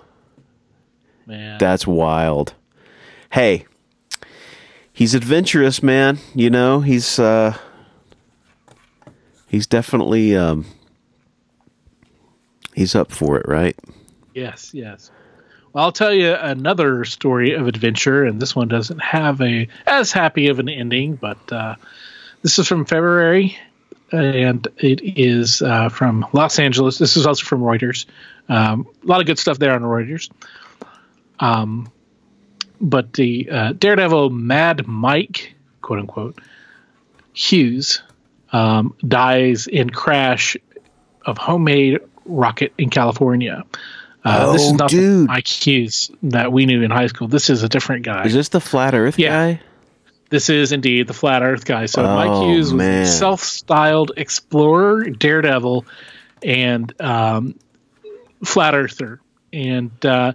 [1.28, 2.54] man that's wild.
[3.32, 3.66] Hey,
[5.00, 6.20] he's adventurous, man.
[6.36, 7.58] You know, he's uh,
[9.47, 10.66] he's definitely um,
[12.76, 13.76] he's up for it, right?
[14.39, 15.12] yes yes
[15.74, 20.12] well, i'll tell you another story of adventure and this one doesn't have a as
[20.12, 21.76] happy of an ending but uh
[22.41, 23.58] this is from february
[24.12, 26.97] and it is uh, from Los Angeles.
[26.97, 28.08] This is also from Reuters.
[28.47, 30.32] Um, a lot of good stuff there on Reuters.
[31.39, 31.91] Um,
[32.82, 36.40] but the uh, Daredevil Mad Mike, quote unquote,
[37.34, 38.02] Hughes,
[38.52, 40.58] um, dies in crash
[41.26, 43.64] of homemade rocket in California.
[44.24, 45.24] Uh, this Oh, is not dude.
[45.24, 47.28] the Mike Hughes that we knew in high school.
[47.28, 48.26] This is a different guy.
[48.26, 49.30] Is this the flat Earth Yeah.
[49.54, 49.62] guy?
[50.30, 51.86] This is indeed the flat Earth guy.
[51.88, 53.02] So Oh, Mike Hughes was man.
[53.04, 55.86] a self-styled explorer, daredevil,
[56.44, 57.56] and um,
[58.44, 59.20] flat earther,
[59.52, 60.34] and uh,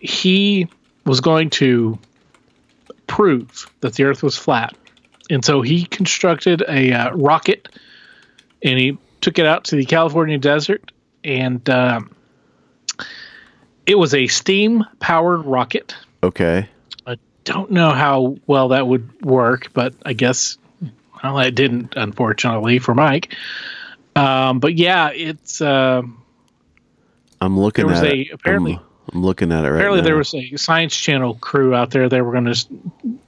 [0.00, 0.68] he
[1.04, 1.98] was going to
[3.06, 4.74] prove that the Earth was flat,
[5.28, 7.68] and so he constructed a uh, rocket,
[8.62, 10.92] and he took it out to the California desert,
[11.24, 12.10] and um,
[13.86, 16.68] it was a steam-powered rocket Okay.
[17.06, 20.58] I don't know how well that would work, but I guess
[21.24, 23.34] well, it didn't, unfortunately, for Mike.
[24.14, 26.02] Um, but yeah, it's uh,
[27.40, 28.32] I'm looking There was at a- it.
[28.32, 28.80] apparently- I'm,
[29.12, 30.04] I'm looking at it right apparently now.
[30.06, 32.08] there was a Science Channel crew out there.
[32.08, 32.66] They were going to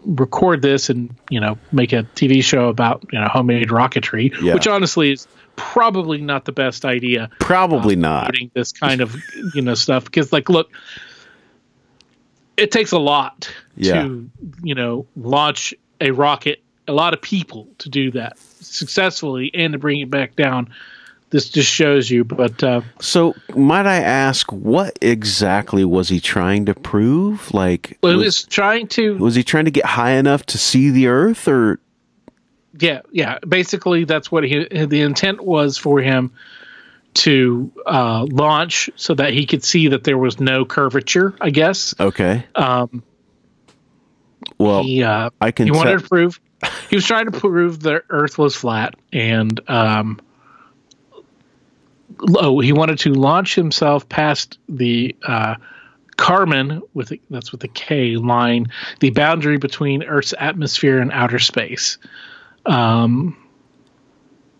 [0.05, 4.55] record this and you know make a TV show about you know homemade rocketry, Yeah.
[4.55, 7.31] which honestly is probably not the best idea.
[7.41, 8.27] probably uh, not.
[8.27, 9.17] Putting this kind of
[9.55, 10.71] you know stuff because like look,
[12.57, 14.03] it takes a lot Yeah.
[14.03, 14.31] to
[14.63, 16.63] you know launch a rocket.
[16.89, 20.69] A lot of people to do that successfully and to bring it back down.
[21.33, 26.67] This just shows you, but uh, So, might I ask, what exactly was he trying
[26.67, 27.53] to prove?
[27.55, 30.91] Like, well, was, was trying to was he trying to get high enough to see
[30.91, 31.81] the Earth, or
[32.81, 36.33] yeah yeah basically that's what he the intent was for him
[37.15, 41.95] to uh, launch so that he could see that there was no curvature i guess
[42.01, 42.47] okay?
[42.55, 43.03] um,
[44.59, 45.67] Well, he uh, I can.
[45.67, 46.41] he wanted to prove
[46.89, 50.21] he was trying to prove the earth was flat and um,
[52.37, 55.57] oh, he wanted to launch himself past the uh,
[56.17, 58.69] Kármán with a, that's with the K line,
[59.01, 61.99] the boundary between Earth's atmosphere and outer space.
[62.67, 63.37] Um,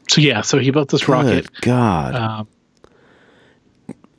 [0.09, 1.49] so yeah, so he built this rocket.
[1.61, 2.15] God.
[2.15, 2.49] Um,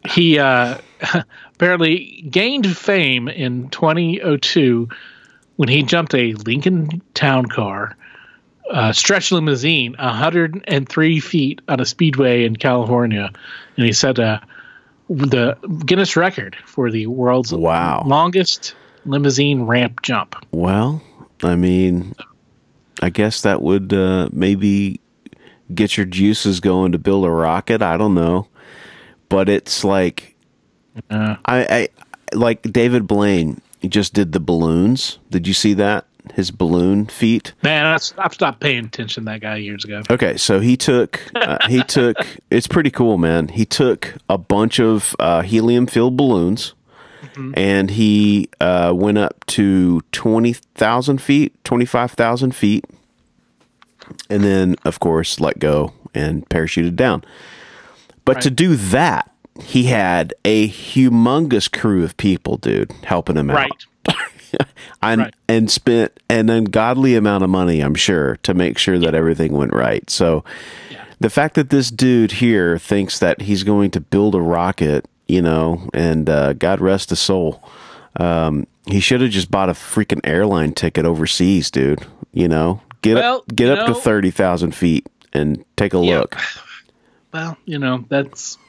[0.09, 0.77] he uh,
[1.55, 4.89] apparently gained fame in 2002
[5.55, 7.95] when he jumped a Lincoln Town Car
[8.71, 13.29] uh, stretch limousine 103 feet on a speedway in California,
[13.77, 14.39] and he set uh,
[15.09, 15.55] the
[15.85, 18.03] Guinness record for the world's Wow.
[18.05, 20.35] longest limousine ramp jump.
[20.51, 21.01] Well,
[21.43, 22.15] I mean,
[23.01, 25.01] I guess that would uh, maybe
[25.73, 27.81] get your juices going to build a rocket.
[27.81, 28.47] I don't know,
[29.29, 30.35] but it's like
[31.09, 33.59] Uh, I, I like David Blaine.
[33.81, 35.19] He just did the balloons.
[35.29, 36.05] Did you see that?
[36.33, 37.53] His balloon feat.
[37.63, 40.03] man, I, I've stopped paying attention to that guy years ago.
[40.09, 42.15] Okay, so he took uh, he took
[42.49, 43.49] it's pretty cool, man.
[43.49, 46.73] He took a bunch of uh, helium filled balloons,
[47.55, 52.85] and he uh, went up to twenty thousand feet, twenty five thousand feet,
[54.29, 57.23] and then of course let go and parachuted down.
[58.25, 59.29] But to do that,
[59.61, 63.85] he had a humongous crew of people, dude, helping him out Right.
[65.01, 65.35] and Right.
[65.47, 69.73] and spent an ungodly amount of money, I'm sure, to make sure that everything went
[69.73, 70.07] right.
[70.09, 70.43] So
[71.19, 75.41] the fact that this dude here thinks that he's going to build a rocket, you
[75.41, 77.63] know, and uh, God rest his soul,
[78.19, 82.05] um, he should have just bought a freaking airline ticket overseas, dude.
[82.33, 86.03] You know, get Well, up, get up to know- thirty thousand feet and take a
[86.03, 86.19] Yeah.
[86.19, 86.37] look.
[87.33, 88.59] Well, you know, that's.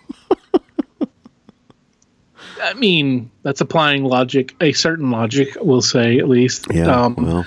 [2.63, 6.67] I mean, that's applying logic, a certain logic, we'll say at least.
[6.73, 7.47] Yeah, Um, well,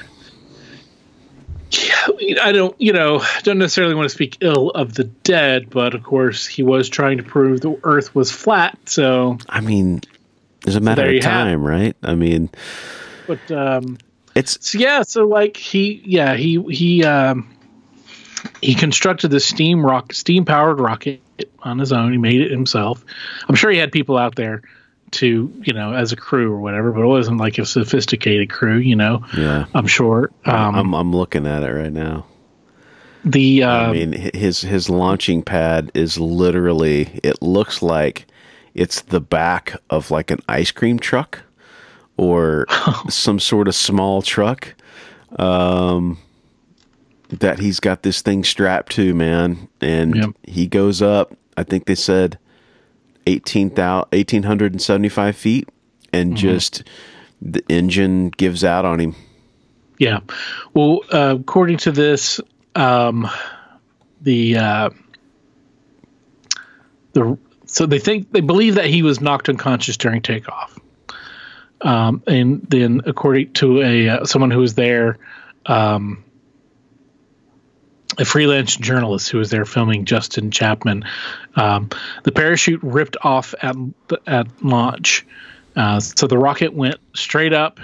[2.42, 6.04] I don't, you know, don't necessarily want to speak ill of the dead, but of
[6.04, 8.78] course, he was trying to prove the Earth was flat.
[8.86, 10.02] So, I mean,
[10.66, 11.96] it's a matter there of time, right?
[12.04, 12.50] I mean,
[13.28, 13.98] but um,
[14.36, 17.50] it's so yeah, so like he, yeah, he he um,
[18.62, 21.22] he constructed this steam rock, steam powered rocket
[21.62, 22.12] on his own.
[22.12, 23.04] He made it himself.
[23.48, 24.64] I'm sure he had people out there
[25.12, 28.78] to, you know, as a crew or whatever, but it wasn't like a sophisticated crew,
[28.78, 29.24] you know.
[29.38, 29.66] yeah.
[29.74, 30.32] I'm sure.
[30.46, 32.26] Um, I'm I'm looking at it right now.
[33.24, 37.20] the uh, I mean, his his launching pad is literally.
[37.24, 38.26] It looks like
[38.74, 41.42] it's the back of like an ice cream truck
[42.18, 42.66] or
[43.10, 44.74] some sort of small truck.
[45.40, 46.18] Um,
[47.30, 50.30] that he's got this thing strapped to, man, and Yep.
[50.44, 51.36] he goes up.
[51.58, 52.38] I think they said
[53.28, 55.70] 18,000 1875 feet,
[56.14, 56.84] and just
[57.42, 59.16] the engine gives out on him.
[60.00, 60.20] Yeah.
[60.74, 62.40] Well, uh, according to this,
[62.76, 63.28] um,
[64.22, 64.90] the uh,
[67.14, 70.80] the so they think they believe that he was knocked unconscious during takeoff,
[71.82, 75.18] um, and then according to a uh, someone who was there,
[75.66, 76.24] um,
[78.18, 81.06] a freelance journalist who was there filming Justin Chapman,
[81.56, 81.90] um,
[82.24, 83.76] the parachute ripped off at
[84.26, 85.26] at launch,
[85.76, 87.80] uh, so the rocket went straight up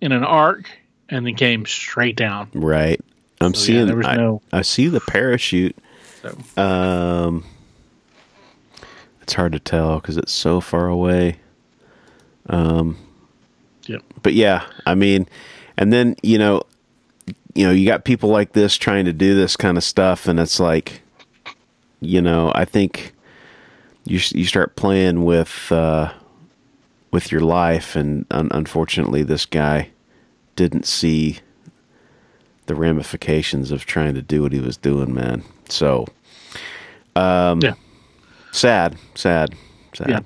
[0.00, 0.70] in an arc
[1.08, 2.48] and then came straight down.
[2.54, 3.00] Right.
[3.40, 3.86] I'm So, yeah, seeing.
[3.86, 5.76] there was I, no- I see the parachute.
[6.22, 7.44] So Um,
[9.22, 11.36] it's hard to tell because it's so far away.
[12.48, 12.96] Um.
[13.86, 14.02] Yep.
[14.22, 15.26] But yeah, I mean,
[15.76, 16.62] and then you know,
[17.54, 20.38] you know, you got people like this trying to do this kind of stuff, and
[20.38, 21.02] it's like,
[22.00, 23.12] you know, I think
[24.04, 26.12] you you start playing with uh,
[27.10, 29.90] with your life, and un- unfortunately, this guy
[30.56, 31.38] didn't see
[32.66, 35.42] the ramifications of trying to do what he was doing, man.
[35.68, 36.06] So
[37.62, 37.74] yeah.
[38.52, 39.54] sad, sad,
[39.94, 40.08] sad.
[40.08, 40.20] Yeah.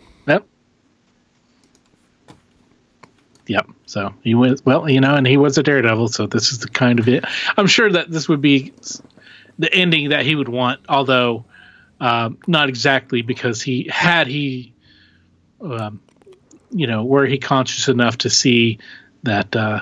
[3.46, 3.68] Yep.
[3.86, 6.08] So he was well, you know, and he was a daredevil.
[6.08, 7.24] So this is the kind of it.
[7.56, 8.72] I'm sure that this would be
[9.58, 11.44] the ending that he would want, although
[12.00, 14.72] um, not exactly because he had he,
[15.60, 16.00] um,
[16.70, 18.78] you know, were he conscious enough to see
[19.24, 19.80] that uh,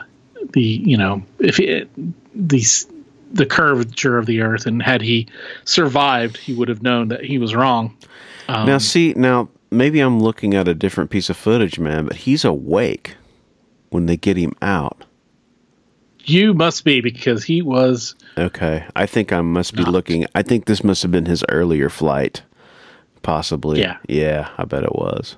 [0.53, 1.89] the you know if it,
[2.35, 2.87] these
[3.33, 5.27] the curvature of the earth and had he
[5.65, 7.97] survived he would have known that he was wrong
[8.49, 12.17] um, Now, see, now maybe I'm looking at a different piece of footage, man, but
[12.17, 13.17] he's awake
[13.93, 15.05] when they get him out.
[16.25, 18.15] You must be because he was.
[18.39, 19.93] Okay, I think I must be Not.
[19.93, 20.27] looking.
[20.35, 22.43] I think this must have been his earlier flight,
[23.23, 23.81] possibly.
[23.81, 23.99] Yeah.
[24.09, 25.37] yeah, I bet it was.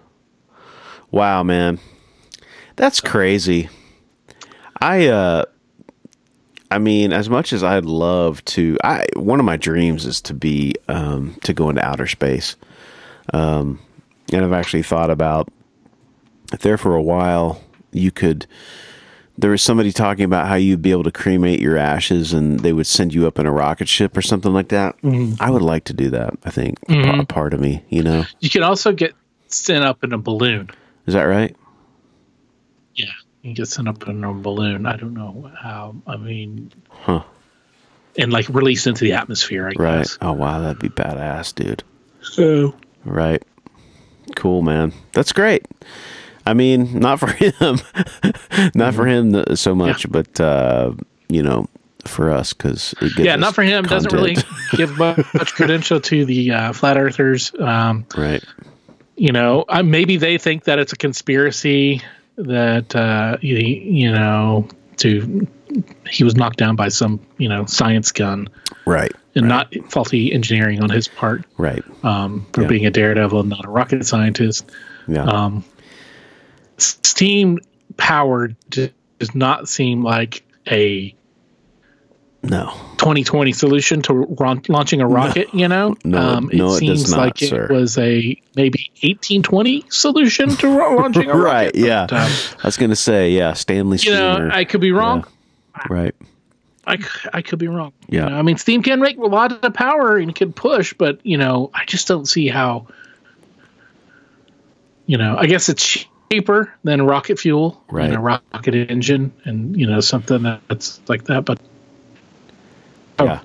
[1.11, 1.78] Wow, man,
[2.76, 3.68] that's crazy.
[4.80, 5.44] I uh,
[6.70, 10.34] I mean, as much as I'd love to, I one of my dreams is to
[10.34, 12.57] be um to go into outer space.
[13.32, 13.80] Um,
[14.32, 15.48] and I've actually thought about
[16.61, 17.64] there for a while
[17.95, 18.47] you could.
[19.36, 22.72] There was somebody talking about how you'd be able to cremate your ashes and they
[22.72, 24.97] would send you up in a rocket ship or something like that.
[25.03, 25.42] Mm-hmm.
[25.42, 26.34] I would like to do that.
[26.45, 27.20] I think mm-hmm.
[27.20, 29.12] a part of me, you know, You can also get
[29.49, 30.70] sent up in a balloon.
[31.07, 31.55] is that right?
[32.95, 33.07] Yeah,
[33.42, 34.86] you can get sent up in a balloon.
[34.86, 35.97] I don't know how.
[36.07, 37.24] I mean, Huh.
[38.16, 39.64] and like released into the atmosphere.
[39.66, 39.99] I Right.
[39.99, 40.16] guess.
[40.20, 41.82] Oh wow, that'd be badass, dude.
[42.22, 42.74] So
[43.05, 43.42] Right.
[44.36, 44.92] Cool, man.
[45.12, 45.66] That's great.
[46.47, 47.78] I mean, not for him,
[48.74, 50.92] not for him so much, but uh,
[51.28, 51.68] you know,
[52.07, 53.84] for us because yeah, not for him.
[53.84, 54.36] Doesn't really
[54.76, 57.53] give mu- much credential to the uh, flat earthers.
[57.59, 58.45] Um, right.
[59.16, 62.03] you know, uh, maybe they think that it's a conspiracy
[62.36, 64.68] that uh, you, you know
[64.99, 65.47] to
[66.11, 68.49] he was knocked down by some you know science gun
[68.86, 69.12] Right.
[69.34, 71.82] and not faulty engineering on his part Right.
[72.05, 72.68] um, for Yeah.
[72.68, 74.70] being a daredevil and not a rocket scientist.
[75.09, 75.24] Yeah.
[75.24, 75.64] Um,
[76.79, 77.59] steam
[77.97, 81.14] power does not seem like a
[82.43, 82.66] no.
[82.99, 84.12] 2020 solution to
[84.68, 85.53] launching a rocket.
[85.55, 87.64] You know, No, um, no, it does seems not, like sir.
[87.64, 91.43] it was a maybe 1820 solution to ro- launching a rocket.
[91.43, 91.64] Right.
[91.66, 91.77] rocket.
[91.79, 92.07] Yeah.
[92.09, 93.99] But, um, I was gonna say, yeah, Stanley.
[94.03, 95.25] you know, I could be wrong.
[95.89, 96.14] right.
[96.87, 96.99] I,
[97.33, 97.95] I could be wrong.
[98.11, 98.25] Yeah.
[98.25, 101.25] You know, I mean, steam can make a lot of power and can push, but
[101.25, 102.89] you know, I just don't see how.
[105.07, 106.05] You know, I guess it's
[106.35, 108.07] cheaper than rocket fuel Right.
[108.07, 111.45] and a rocket engine, and you know something that's like that.
[111.45, 111.61] But
[113.18, 113.41] oh, Yeah.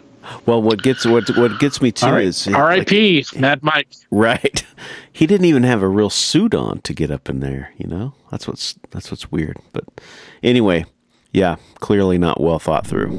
[0.46, 3.26] Well, what gets what what gets me too all right, is R.I.P.
[3.38, 3.90] Mad Mike.
[4.12, 4.66] Right.
[5.12, 8.14] He didn't even have a real suit on to get up in there, you know?
[8.32, 9.58] That's what's that's what's weird.
[9.74, 9.84] But
[10.42, 10.86] anyway,
[11.34, 13.10] yeah, clearly not well thought through.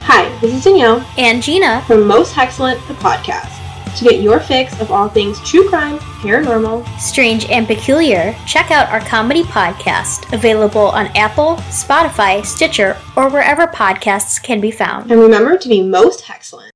[0.00, 1.82] Hi, this is Danielle and Gina.
[1.86, 3.55] from Most Excellent, the podcast.
[3.96, 8.90] To get your fix of all things true crime, paranormal, Strange and Peculiar, check out
[8.90, 15.10] our comedy podcast, available on Apple, Spotify, Stitcher, or wherever podcasts can be found.
[15.10, 16.75] and remember to be most excellent.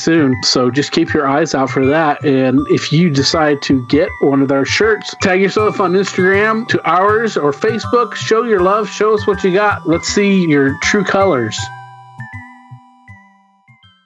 [0.01, 0.35] soon.
[0.43, 2.23] So just keep your eyes out for that.
[2.25, 6.81] And if you decide to get one of our shirts, tag yourself on Instagram to
[6.89, 8.15] ours or Facebook.
[8.15, 8.89] Show your love.
[8.89, 9.87] Show us what you got.
[9.87, 11.57] Let's see your true colors.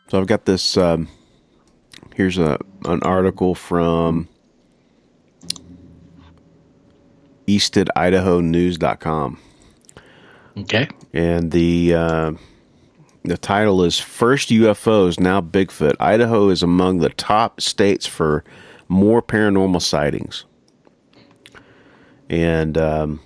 [0.10, 1.08] So I've got this um
[2.16, 4.28] here's a an article from
[7.48, 9.40] eastidahonews.com.
[10.58, 10.88] Okay.
[11.14, 12.32] And the uh,
[13.26, 15.96] the title is First UFOs Now Bigfoot.
[16.00, 18.44] Idaho is among the top states for
[18.88, 20.46] more paranormal sightings.
[22.30, 23.20] And um,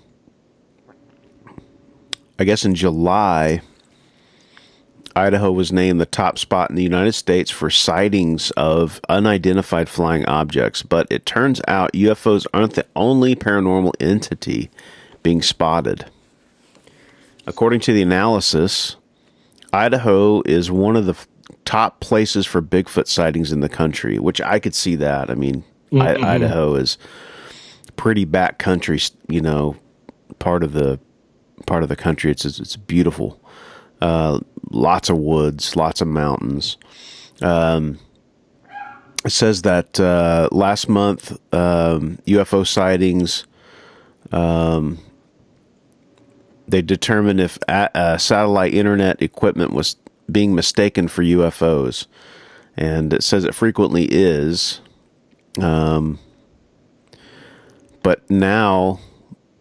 [2.38, 3.62] I guess in July,
[5.16, 10.26] Idaho was named the top spot in the United States for sightings of unidentified flying
[10.26, 10.82] objects.
[10.82, 14.70] But it turns out UFOs aren't the only paranormal entity
[15.24, 16.06] being spotted.
[17.46, 18.96] According to the analysis,
[19.74, 21.28] Idaho is one of the f-
[21.66, 25.30] top places for Bigfoot sightings in the country, which I could see that.
[25.30, 25.64] I mean,
[25.94, 26.98] I, Idaho is
[27.96, 29.76] pretty backcountry, you know,
[30.40, 31.00] part of the
[31.66, 32.32] part of the country.
[32.32, 33.40] It's it's beautiful.
[34.02, 34.40] Uh,
[34.72, 36.78] lots of woods, lots of mountains.
[37.42, 38.00] Um,
[39.26, 43.46] it says that uh, last month um, UFO sightings
[46.70, 49.96] they determined if a- uh, satellite internet equipment was
[50.32, 52.06] being mistaken for UFOs,
[52.78, 54.82] and it says it frequently is.
[55.60, 56.20] Um,
[58.04, 59.00] but now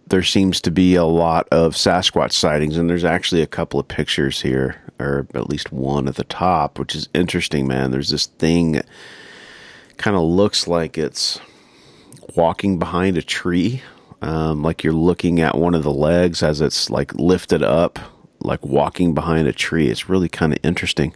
[0.07, 3.89] there seems to be a lot of Sasquatch sightings, and there's actually a couple of
[3.89, 7.91] pictures here, or at least one at the top, which is interesting, man.
[7.91, 8.81] There's this thing
[9.97, 11.41] kind of looks like it's
[12.37, 13.83] walking behind a tree,
[14.23, 17.99] um, like you're looking at one of the legs as it's like lifted up,
[18.41, 19.89] like walking behind a tree.
[19.89, 21.15] It's really kind of interesting.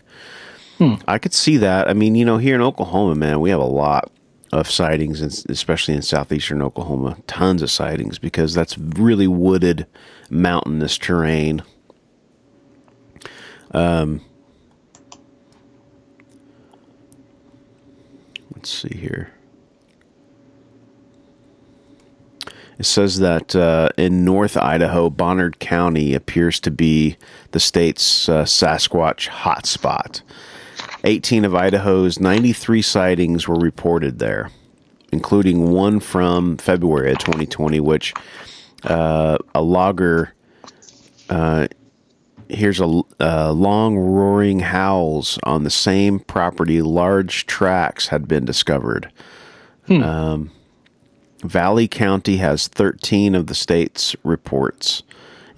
[1.06, 1.88] I could see that.
[1.88, 4.10] I mean, you know, here in Oklahoma, man, we have a lot
[4.52, 9.86] of sightings, especially in southeastern Oklahoma, tons of sightings because that's really wooded,
[10.28, 11.62] mountainous terrain.
[13.70, 14.20] Um,
[18.54, 19.32] let's see here.
[22.82, 27.16] It says that uh, in North Idaho, Bonner County appears to be
[27.52, 30.22] the state's uh, Sasquatch hotspot.
[31.04, 34.50] 18 of Idaho's 93 sightings were reported there,
[35.12, 38.14] including one from February of 2020, which
[38.82, 40.34] uh, a logger
[41.30, 41.68] uh,
[42.48, 46.82] hears a, uh, long roaring howls on the same property.
[46.82, 49.12] Large tracks had been discovered.
[49.88, 50.50] Um,
[51.42, 55.02] Valley County has 13 of the state's reports,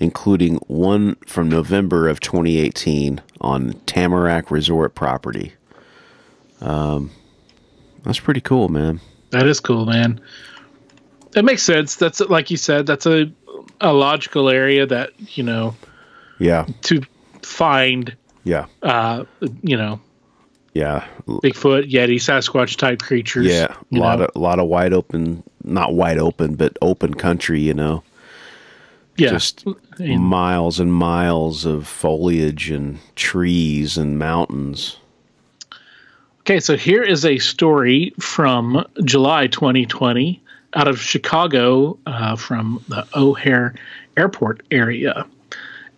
[0.01, 5.53] including one from November of 2018 on Tamarack Resort property.
[6.61, 7.11] Um,
[8.05, 9.01] that's pretty cool, man.
[9.31, 10.21] That is cool, man.
[11.35, 11.97] It makes sense.
[11.97, 12.87] That's like you said.
[12.87, 13.33] That's a
[13.81, 15.75] a logical area that you know
[16.39, 17.03] Yeah, to
[17.43, 18.15] find.
[18.45, 19.25] yeah, Uh,
[19.63, 20.01] you know,
[20.75, 23.47] yeah, Bigfoot, Yeti, Sasquatch type creatures.
[23.47, 23.75] yeah.
[23.93, 24.27] A lot know.
[24.27, 27.61] of lot of wide open, not wide open, but open country.
[27.61, 28.03] You know,
[29.17, 29.31] yeah.
[29.31, 29.65] just
[29.99, 34.99] miles and miles of foliage and trees and mountains.
[36.41, 40.43] Okay, so here is a story from July 2020
[40.75, 43.75] out of Chicago uh, from the O'Hare
[44.17, 45.27] Airport area.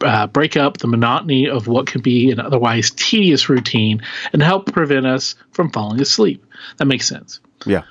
[0.02, 4.02] uh, break up the monotony of what can be an otherwise tedious routine
[4.32, 6.44] and help prevent us from falling asleep.
[6.76, 7.82] That makes sense Yeah,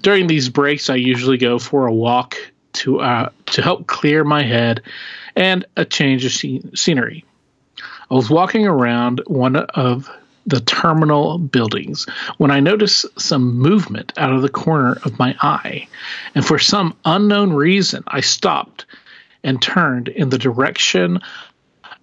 [0.00, 2.36] during these breaks, I usually go for a walk
[2.74, 4.82] to uh, to help clear my head
[5.36, 7.24] and a change of scene- scenery.
[8.10, 10.10] I was walking around one of
[10.46, 12.04] the terminal buildings
[12.38, 15.86] when I noticed some movement out of the corner of my eye,
[16.34, 18.86] and for some unknown reason, I stopped
[19.44, 21.20] and turned in the direction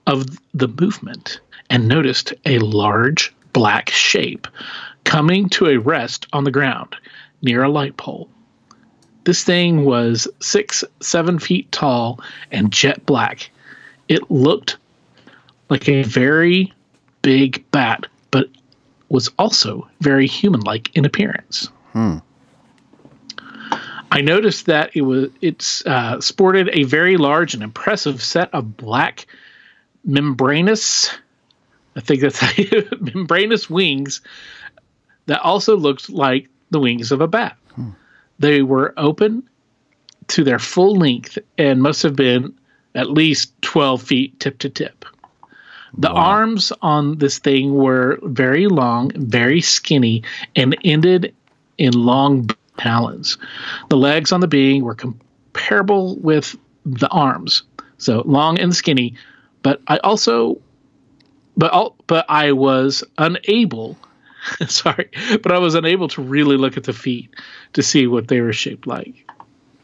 [0.07, 1.39] of the movement
[1.69, 4.47] and noticed a large black shape
[5.03, 6.95] coming to a rest on the ground
[7.41, 8.29] near a light pole.
[9.23, 12.19] This thing was six, seven feet tall
[12.51, 13.51] and jet black.
[14.07, 14.77] It looked
[15.69, 16.73] like a very
[17.21, 18.47] big bat, but
[19.09, 21.69] was also very human like in appearance.
[24.11, 28.75] I noticed that it was it's uh, sported a very large and impressive set of
[28.75, 29.27] black
[30.03, 31.11] membranous
[31.95, 34.21] I think that's how you, membranous wings
[35.25, 37.57] that also looked like the wings of a bat.
[38.39, 39.43] They were open
[40.29, 42.53] to their full length and must have been
[42.95, 45.05] at least 12 feet tip to tip.
[45.97, 50.23] The arms on this thing were very long, very skinny,
[50.55, 51.33] and ended
[51.77, 53.37] in long talons.
[53.89, 56.55] The legs on the being were comparable with
[56.85, 57.63] the arms,
[57.97, 59.15] so long and skinny.
[59.63, 60.61] But I also,
[61.57, 63.97] but all, but I was unable.
[64.67, 65.09] sorry,
[65.41, 67.33] but I was unable to really look at the feet
[67.73, 69.29] to see what they were shaped like,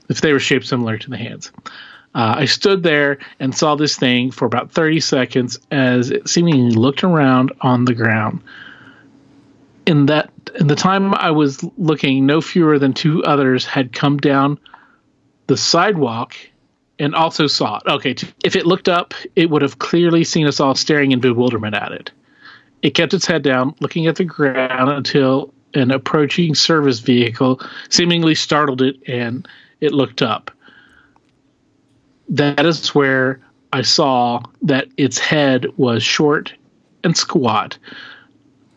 [0.09, 1.51] if they were shaped similar to the hands.
[2.13, 6.73] Uh, I stood there and saw this thing for about 30 seconds as it seemingly
[6.73, 8.41] looked around on the ground.
[9.85, 14.17] In that, in the time I was looking, no fewer than two others had come
[14.17, 14.59] down
[15.47, 16.35] the sidewalk
[16.97, 17.91] and also saw it.
[17.91, 21.75] Okay, if it looked up, it would have clearly seen us all staring in bewilderment
[21.75, 22.11] at it.
[22.85, 27.59] It kept its head down, looking at the ground until an approaching service vehicle
[27.89, 29.47] seemingly startled it and
[29.81, 30.51] it looked up.
[32.29, 33.41] That is where
[33.73, 36.53] I saw that its head was short
[37.03, 37.75] and squat,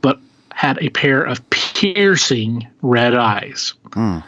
[0.00, 0.18] but
[0.54, 3.74] had a pair of piercing red eyes.
[3.92, 4.20] Hmm.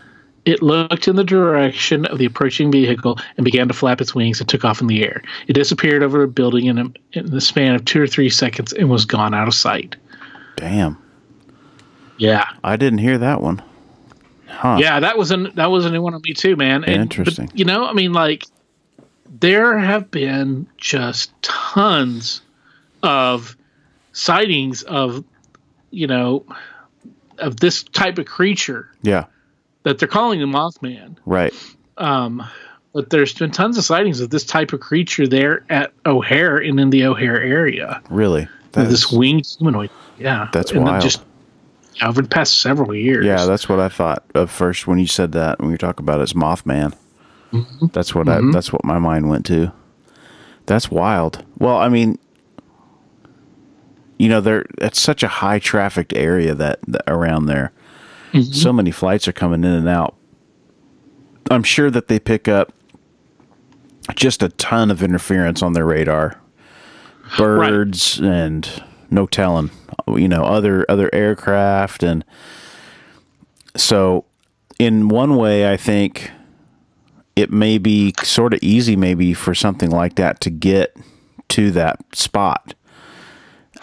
[0.45, 4.41] It looked in the direction of the approaching vehicle and began to flap its wings
[4.41, 5.22] and took off in the air.
[5.47, 8.72] It disappeared over a building in, a, in the span of two or three seconds
[8.72, 9.97] and was gone out of sight.
[10.57, 10.97] Damn.
[12.16, 13.62] Yeah, I didn't hear that one.
[14.47, 14.76] Huh.
[14.78, 16.84] yeah, that was an that was a new one on me too, man.
[16.84, 17.47] And, Interesting.
[17.47, 18.45] But, you know, I mean, like
[19.41, 22.43] there have been just tons
[23.03, 23.57] of
[24.12, 25.24] sightings of
[25.91, 26.45] you know
[27.38, 29.24] of this type of creature Yeah.
[29.83, 31.16] That they're calling the Mothman.
[31.26, 31.55] Right.
[31.97, 32.43] Um,
[32.93, 36.78] but there's been tons of sightings of this type of creature there at O'Hare and
[36.81, 38.03] in the O'Hare area.
[38.11, 38.49] Really.
[38.72, 39.91] This is- winged humanoid.
[40.18, 41.03] Yeah, That's and wild.
[41.03, 41.22] Just
[42.03, 43.24] over the past several years.
[43.24, 45.61] yeah, that's what I thought of first when you said that.
[45.61, 46.95] When you talk about it as Mothman,
[47.93, 48.41] that's what I.
[48.53, 49.72] That's what my mind went to.
[50.66, 51.45] That's wild.
[51.59, 52.18] Well, I mean,
[54.18, 57.72] you know, there it's such a high trafficked area that, that around there.
[58.33, 58.53] Mm-hmm.
[58.53, 60.16] So many flights are coming in and out.
[61.51, 62.72] I'm sure that they pick up
[64.14, 66.41] just a ton of interference on their radar.
[67.37, 69.70] Birds and no telling,
[70.09, 72.24] you know, other other aircraft and
[73.76, 74.24] so
[74.78, 76.31] in one way I think
[77.37, 80.97] it may be sort of easy maybe for something like that to get
[81.51, 82.74] to that spot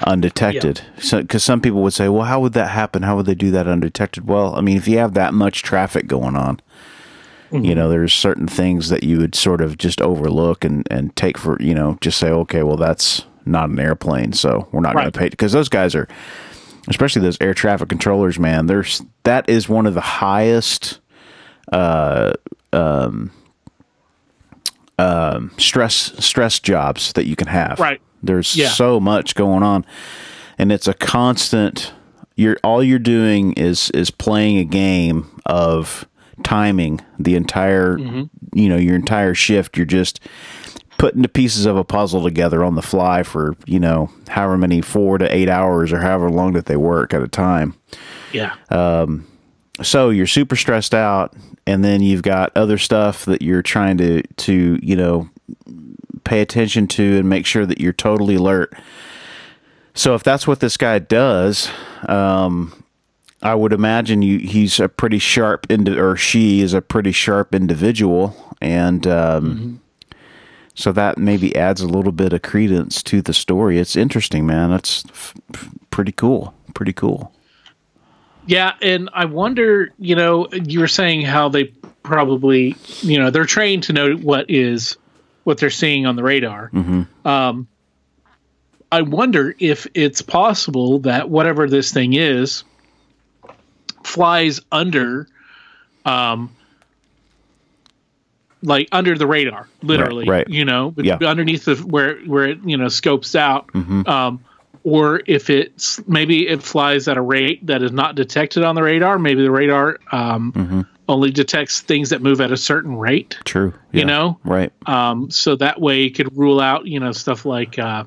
[0.06, 0.82] undetected.
[1.00, 3.04] So cuz some people would say, "Well, how would that happen?
[3.04, 6.08] How would they do that undetected?" Well, I mean, if you have that much traffic
[6.08, 6.60] going on,
[7.52, 11.38] you know, there's certain things that you would sort of just overlook and and take
[11.38, 15.06] for, you know, just say, "Okay, well, that's not an airplane, so we're not going
[15.12, 16.08] to pay because those guys are
[16.90, 18.68] especially those air traffic controllers, man.
[18.68, 21.00] There's that is one of the highest
[21.72, 22.34] uh
[22.74, 23.32] um
[25.58, 27.80] stress stress jobs that you can have.
[27.80, 28.02] Right.
[28.28, 28.70] There's Yeah.
[28.70, 29.86] so much going on
[30.58, 31.94] and it's a constant
[32.36, 36.08] you're all you're doing is is playing a game of
[36.44, 37.98] timing the entire
[38.54, 40.20] you know your entire shift you're just
[41.00, 44.82] putting the pieces of a puzzle together on the fly for you know however many
[44.82, 47.76] four to eight hours or however long that they work at a time
[48.34, 48.54] yeah.
[48.70, 49.26] um,
[49.82, 51.34] so you're super stressed out
[51.66, 55.28] and then you've got other stuff that you're trying to to you know
[56.28, 58.74] pay attention to and make sure that you're totally alert.
[59.94, 61.70] So if that's what this guy does
[62.08, 62.84] um
[63.42, 67.56] i would imagine you he's a pretty sharp indi- or she is a pretty sharp
[67.56, 68.36] individual.
[68.62, 69.82] And um
[70.76, 73.80] so that maybe adds a little bit of credence to the story.
[73.80, 74.70] It's interesting man.
[74.70, 75.34] That's f-
[75.90, 76.54] pretty cool.
[76.76, 77.34] Pretty cool.
[78.46, 81.66] Yeah, and I wonder, you know, you were saying how they
[82.04, 84.96] probably, you know, they're trained to know what is
[85.48, 86.70] what they're seeing on the radar.
[87.24, 87.70] Um,
[88.92, 92.66] I wonder if it's possible that whatever this thing is
[94.04, 95.26] flies under,
[96.06, 96.50] um,
[98.62, 100.26] like under the radar, literally.
[100.28, 100.50] right.
[100.50, 101.18] You know, Yeah.
[101.26, 103.70] underneath the where where it you know scopes out.
[103.74, 104.42] Um,
[104.84, 108.84] or if it's maybe it flies at a rate that is not detected on the
[108.84, 109.18] radar.
[109.18, 113.38] Maybe the radar um, only detects things that move at a certain rate.
[113.46, 117.46] true You know, right um, so that way it could rule out you know stuff
[117.46, 118.04] like uh,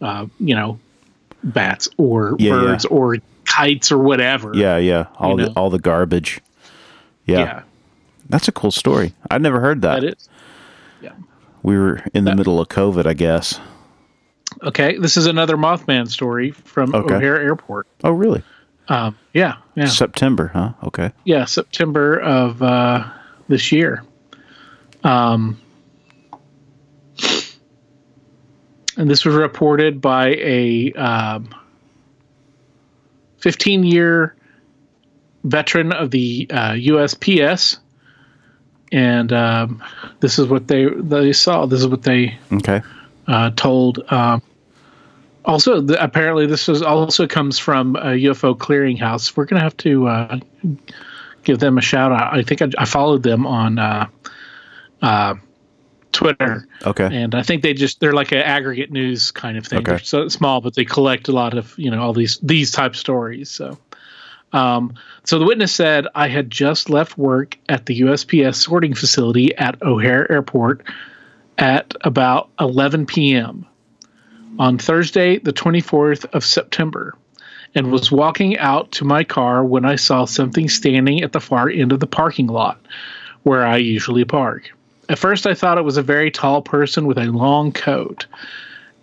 [0.00, 0.78] uh, you know
[1.44, 2.96] bats or Yeah, birds yeah.
[2.96, 4.52] or kites or whatever.
[4.54, 5.06] Yeah, yeah.
[5.18, 5.52] All the know?
[5.56, 6.40] all the garbage.
[7.26, 7.38] Yeah.
[7.38, 7.62] yeah,
[8.28, 9.14] That's a cool story.
[9.30, 10.00] I'd never heard that.
[10.02, 10.28] that is.
[11.00, 11.12] Yeah.
[11.62, 13.60] We were in the middle of COVID, I guess.
[14.62, 17.14] Okay, this is another Mothman story from Okay.
[17.14, 17.86] O'Hare Airport.
[18.04, 18.42] Oh, really?
[18.88, 19.86] Um, yeah, yeah.
[19.86, 20.72] September, huh?
[20.84, 21.12] Okay.
[21.24, 23.08] yeah, September of uh,
[23.48, 24.04] this year.
[25.04, 25.60] Um,
[28.96, 31.54] and this was reported by a um,
[33.38, 34.34] 15 year
[35.44, 37.78] veteran of the uh, USPS.
[38.92, 39.82] And um,
[40.20, 41.64] this is what they they saw.
[41.66, 42.82] This is what they Okay.
[43.26, 44.00] uh, told.
[44.12, 44.42] Um,
[45.44, 49.36] also, the, apparently, this was also comes from a UFO clearinghouse.
[49.36, 50.38] We're gonna have to uh,
[51.44, 52.34] give them a shout out.
[52.34, 54.06] I think I, I followed them on uh,
[55.00, 55.34] uh,
[56.12, 57.08] Twitter, Okay.
[57.12, 59.80] and I think they just they're like an aggregate news kind of thing.
[59.80, 59.92] Okay.
[59.92, 62.96] They're so small, but they collect a lot of you know all these these type
[62.96, 63.50] stories.
[63.50, 63.78] So.
[64.54, 69.56] Um, so the witness said, I had just left work at the USPS sorting facility
[69.56, 70.86] at O'Hare Airport
[71.56, 73.66] at about 11 p.m.
[74.58, 77.14] on Thursday, the 24th of September,
[77.74, 81.68] and was walking out to my car when I saw something standing at the far
[81.68, 82.78] end of the parking lot
[83.42, 84.70] where I usually park.
[85.08, 88.26] At first, I thought it was a very tall person with a long coat.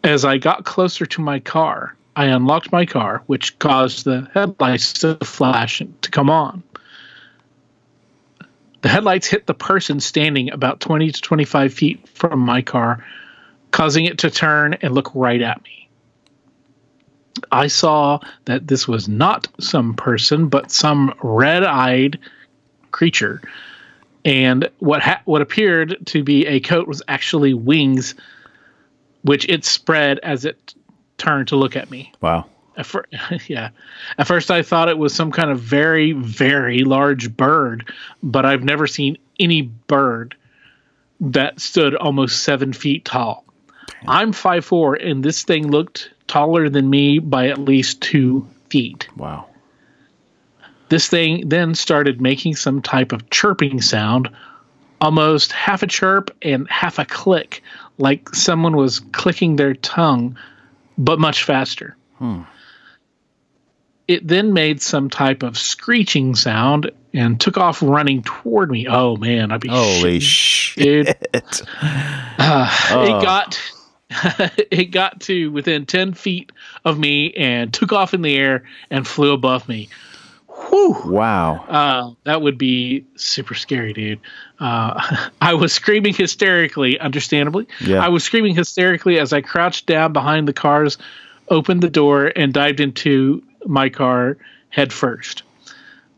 [0.04, 4.94] As I got closer to my car, I unlocked my car, which caused the headlights
[4.94, 6.64] to flash and to come on.
[8.82, 13.06] The headlights hit the person standing about 20 to 25 feet from my car,
[13.72, 15.90] causing it to turn and look right at me.
[17.52, 22.20] I saw that this was not some person, but some red eyed
[22.92, 23.42] creature.
[24.26, 28.16] And what, ha- what appeared to be a coat was actually wings,
[29.22, 30.74] which it spread as it
[31.18, 32.12] turned to look at me.
[32.22, 32.46] Wow.
[32.76, 33.06] At fir-
[33.48, 33.70] yeah.
[34.18, 37.92] At first, I thought it was some kind of very, very large bird,
[38.22, 40.36] but I've never seen any bird
[41.22, 43.46] that stood almost seven feet tall.
[44.08, 49.08] I'm 5'4, and this thing looked taller than me by at least two feet.
[49.16, 49.48] Wow.
[50.90, 54.30] This thing then started making some type of chirping sound,
[55.02, 57.62] almost half a chirp and half a click,
[57.98, 60.38] like someone was clicking their tongue,
[60.98, 61.96] but much faster.
[64.08, 68.88] It then made some type of screeching sound and took off running toward me.
[68.90, 71.32] Oh man, I'd be Holy shitting, shit.
[71.32, 71.44] dude.
[71.82, 73.04] Uh, Oh.
[73.04, 73.60] It got
[74.72, 76.52] it got to within ten feet
[76.86, 79.90] of me and took off in the air and flew above me.
[80.68, 80.98] Whew.
[81.06, 81.66] Wow.
[81.68, 84.20] Uh, that would be super scary, dude.
[84.60, 87.68] Uh, I was screaming hysterically, understandably.
[87.82, 88.04] Yeah.
[88.04, 90.98] I was screaming hysterically as I crouched down behind the cars,
[91.50, 94.38] opened the door, and dived into my car
[94.70, 95.44] head first.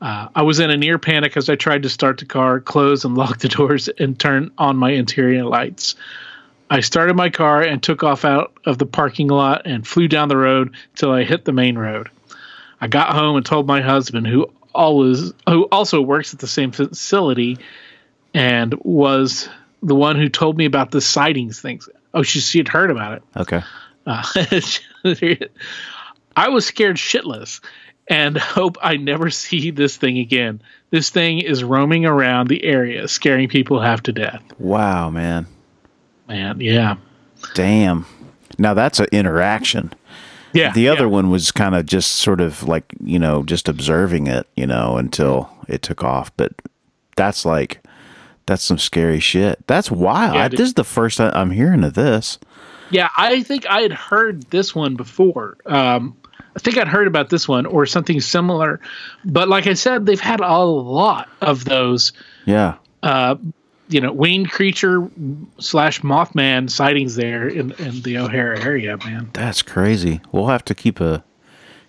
[0.02, 3.06] Uh, I was in a near panic as I tried to start the car, close
[3.06, 5.96] and lock the doors, and turn on my interior lights.
[6.72, 10.30] I started my car and took off out of the parking lot and flew down
[10.30, 12.10] the road till I hit the main road.
[12.80, 16.72] I got home and told my husband, who always who also works at the same
[16.72, 17.58] facility,
[18.34, 19.50] and was
[19.84, 21.90] the one who told me about the sightings things.
[22.14, 23.24] Oh, she she had heard about it.
[23.36, 23.62] Okay.
[24.06, 24.24] Uh,
[26.38, 27.60] I was scared shitless
[28.08, 30.62] and hope I never see this thing again.
[30.90, 34.42] This thing is roaming around the area, scaring people half to death.
[34.58, 35.48] Wow, man.
[36.32, 36.96] Man, yeah.
[37.56, 38.06] Damn.
[38.58, 39.94] Now that's an interaction.
[40.54, 40.72] Yeah.
[40.72, 41.08] The other yeah.
[41.08, 44.96] one was kind of just sort of like, you know, just observing it, you know,
[44.96, 46.36] until it took off.
[46.38, 46.54] But
[47.18, 47.84] that's like,
[48.46, 49.60] that's some scary shit.
[49.68, 50.36] That's wild.
[50.36, 52.40] Yeah, I, this is the first time I'm hearing of this.
[52.92, 55.58] Yeah, I think I had heard this one before.
[55.66, 56.16] Um,
[56.56, 58.80] I think I'd heard about this one or something similar.
[59.26, 62.14] But like I said, they've had a lot of those,
[62.46, 62.76] Yeah.
[63.04, 63.36] uh,
[63.92, 65.10] you know, winged creature
[65.60, 69.30] slash Mothman sightings there in, in the O'Hare area, man.
[69.34, 70.22] That's crazy.
[70.32, 71.24] We'll have to keep a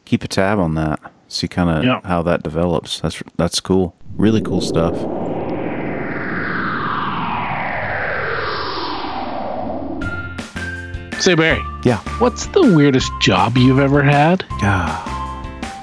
[0.05, 1.01] keep a tab on that.
[1.29, 2.01] See kind of Yeah.
[2.05, 3.01] how that develops.
[3.01, 3.95] That's that's cool.
[4.17, 4.95] Really cool stuff.
[11.19, 11.99] Say, Barry, Yeah.
[12.19, 14.45] what's the weirdest job you've ever had?
[14.61, 15.01] Ah,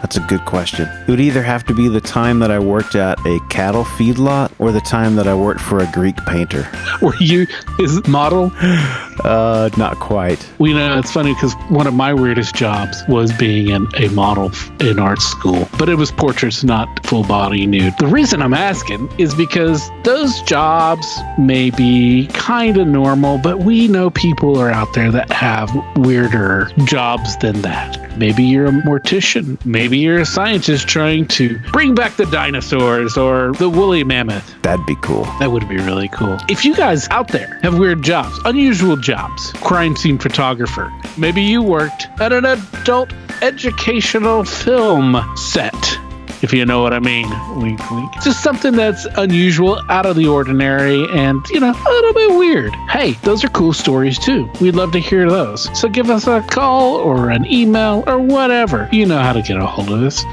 [0.02, 0.90] that's a good question.
[1.08, 4.49] It would either have to be the time that I worked at a cattle feedlot
[4.60, 6.70] or the time that I worked for a Greek painter.
[7.02, 7.48] Were you
[7.78, 8.52] his model?
[8.60, 10.46] Uh, not quite.
[10.60, 14.52] We know it's funny because one of my weirdest jobs was being in a model
[14.80, 17.94] in art school, but it was portraits, not full body nude.
[18.00, 21.08] The reason I'm asking is because those jobs
[21.38, 26.72] may be kind of normal, but we know people are out there that have weirder
[26.86, 28.18] jobs than that.
[28.18, 33.54] Maybe you're a mortician, maybe you're a scientist trying to bring back the dinosaurs or
[33.54, 34.49] the woolly mammoth.
[34.62, 35.24] That'd be cool.
[35.40, 36.38] That would be really cool.
[36.50, 41.62] If you guys out there have weird jobs, unusual jobs, crime scene photographer, maybe you
[41.62, 46.00] worked at an adult educational film set.
[46.42, 47.28] If you know what I mean,
[47.60, 48.14] wink, wink.
[48.24, 52.74] Just something that's unusual, out of the ordinary, and, you know, a little bit weird.
[52.90, 54.50] Hey, those are cool stories too.
[54.62, 55.70] We'd love to hear those.
[55.78, 58.88] So give us a call or an email or whatever.
[58.92, 60.24] You know how to get a hold of us.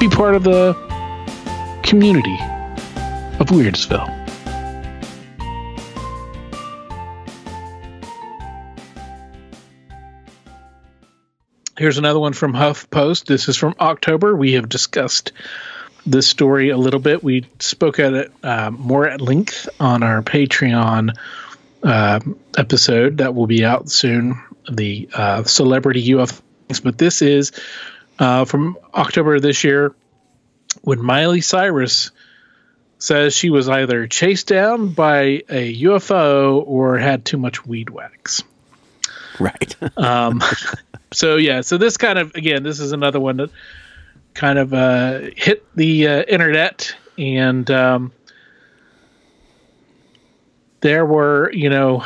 [0.00, 0.74] Be part of the
[1.84, 2.38] community
[3.40, 4.22] of Weirdsville.
[11.78, 13.24] Here's another one from HuffPost.
[13.24, 14.36] This is from October.
[14.36, 15.32] We have discussed
[16.06, 17.24] this story a little bit.
[17.24, 21.16] We spoke at it uh, more at length on our Patreon
[21.82, 22.20] uh,
[22.56, 24.40] episode that will be out soon.
[24.70, 27.52] The uh, celebrity UFOs, but this is
[28.18, 29.94] uh, from October of this year
[30.82, 32.10] when Miley Cyrus
[33.02, 38.44] says she was either chased down by a UFO or had too much weed wax.
[39.40, 39.74] Right.
[39.96, 40.40] Um,
[41.12, 43.50] so yeah, so this kind of again, this is another one that
[44.34, 48.12] kind of uh, hit the uh, internet, and um,
[50.80, 52.04] there were you know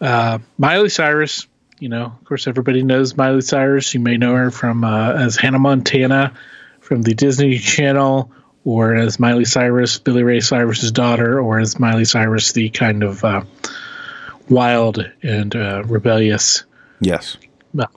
[0.00, 1.46] uh, Miley Cyrus.
[1.78, 3.92] You know, of course, everybody knows Miley Cyrus.
[3.92, 6.34] You may know her from uh, as Hannah Montana
[6.80, 8.32] from the Disney Channel,
[8.64, 13.24] or as Miley Cyrus, Billy Ray Cyrus's daughter, or as Miley Cyrus, the kind of
[13.24, 13.42] uh,
[14.48, 16.64] wild and uh, rebellious
[17.00, 17.36] yes.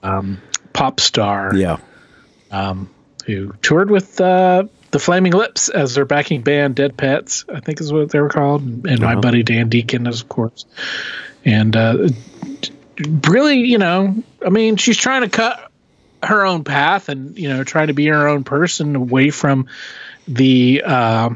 [0.02, 0.40] um,
[0.72, 1.76] pop star Yeah.
[2.50, 2.88] um,
[3.26, 7.80] who toured with uh, the Flaming Lips as their backing band, Dead Petz, I think
[7.80, 9.20] is what they were called, and my Uh-huh.
[9.20, 10.64] buddy Dan Deacon, is of course.
[11.44, 12.08] And uh,
[13.28, 15.70] really, you know, I mean, she's trying to cut
[16.22, 19.66] her own path and you know trying to be her own person away from
[20.28, 21.30] the uh,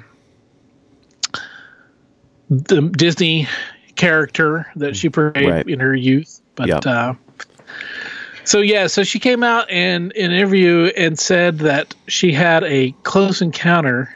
[2.50, 3.46] the Disney
[3.96, 5.68] character that she portrayed Right.
[5.68, 6.40] in her youth.
[6.54, 6.86] But Yep.
[6.86, 7.14] uh,
[8.44, 12.64] so yeah, so she came out in in an interview and said that she had
[12.64, 14.08] a close encounter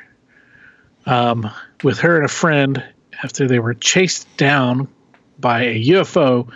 [1.07, 1.51] um,
[1.83, 2.83] with her and a friend
[3.23, 4.89] after they were chased down
[5.39, 6.49] by a UFO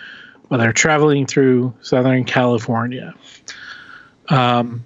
[0.48, 3.14] while they're traveling through Southern California.
[4.28, 4.84] Um,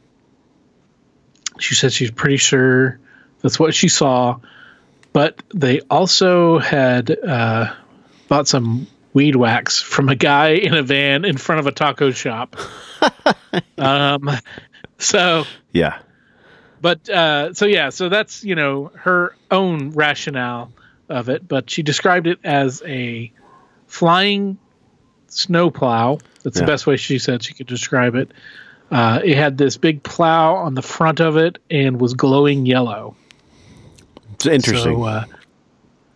[1.58, 2.98] she said she's pretty sure
[3.42, 4.38] that's what she saw,
[5.12, 7.72] but they also had uh,
[8.28, 12.10] bought some weed wax from a guy in a van in front of a taco
[12.12, 12.56] shop.
[13.78, 14.30] um,
[14.98, 15.98] so, Yeah.
[16.80, 20.72] but uh, so yeah, so that's you know her own rationale
[21.08, 23.32] of it, but she described it as a
[23.88, 24.58] flying
[25.26, 26.18] snowplow.
[26.42, 26.64] That's Yeah.
[26.66, 28.30] the best way she said she could describe it.
[28.90, 33.16] Uh, it had this big plow on the front of it and was glowing yellow.
[34.46, 34.96] It's interesting.
[34.96, 35.24] So uh,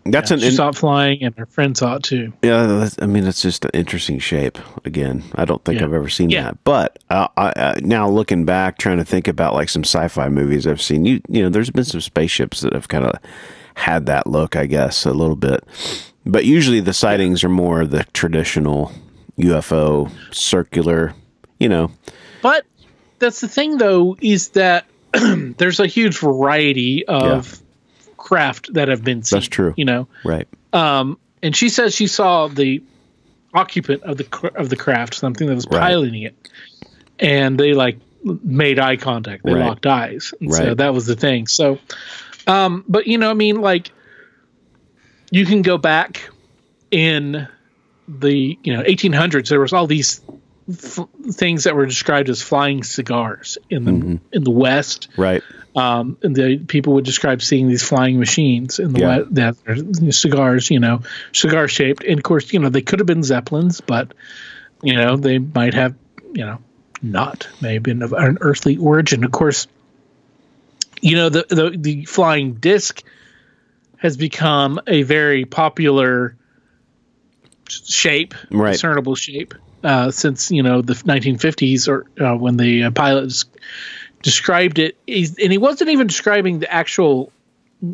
[0.07, 2.33] that's she an in, saw it flying, and her friend saw it too.
[2.43, 2.67] yeah.
[2.67, 4.59] That's, I mean, it's just an interesting shape.
[4.85, 5.87] Again, I don't think Yeah.
[5.87, 6.43] I've ever seen Yeah.
[6.45, 6.65] that.
[6.65, 10.67] But uh, I, uh, now looking back, trying to think about like some sci-fi movies
[10.67, 13.19] I've seen, you you know, there's been some spaceships that have kind of
[13.75, 15.65] had that look, I guess, a little bit.
[16.27, 18.93] But usually the sightings are more the traditional
[19.39, 21.15] UFO, circular.
[21.59, 21.91] You know,
[22.43, 22.67] But
[23.21, 24.87] that's the thing, though, is that
[25.57, 27.63] there's a huge variety of
[28.25, 29.37] craft that have been seen.
[29.37, 29.75] That's true.
[29.77, 30.49] You know, right?
[30.73, 32.83] um, and she says she saw the
[33.53, 35.81] occupant of the of the craft, something that was Right.
[35.81, 36.35] piloting it,
[37.21, 39.45] and they like made eye contact.
[39.45, 39.67] They Right.
[39.67, 40.33] locked eyes.
[40.41, 41.47] And So that was the thing.
[41.47, 41.79] So,
[42.47, 43.93] um, but you know, I mean, like
[45.31, 46.31] you can go back
[46.91, 47.47] in
[48.09, 49.49] the you know 1800s.
[49.51, 50.21] There was all these
[50.71, 54.17] f- things that were described as flying cigars in the Mm-hmm.
[54.33, 55.43] in the West Right.
[55.75, 59.07] Um, and the people would describe seeing these flying machines in the Yeah.
[59.19, 61.03] wet that cigars, you know,
[61.33, 62.05] cigar shaped.
[62.05, 64.13] And of course, you know, they could have been zeppelins, but
[64.83, 65.95] you know, they might have,
[66.33, 66.59] you know,
[67.03, 69.25] not may have been of an earthly origin.
[69.25, 69.67] Of course,
[71.01, 73.03] you know, the the, the flying disc
[73.99, 76.37] has become a very popular
[77.69, 78.73] shape, Right.
[78.73, 83.45] discernible shape, uh, since you know the 1950s or uh, when the uh, pilots
[84.25, 87.31] described it, he's, and he wasn't even describing the actual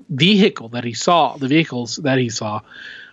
[0.09, 2.61] vehicle that he saw, the vehicles that he saw,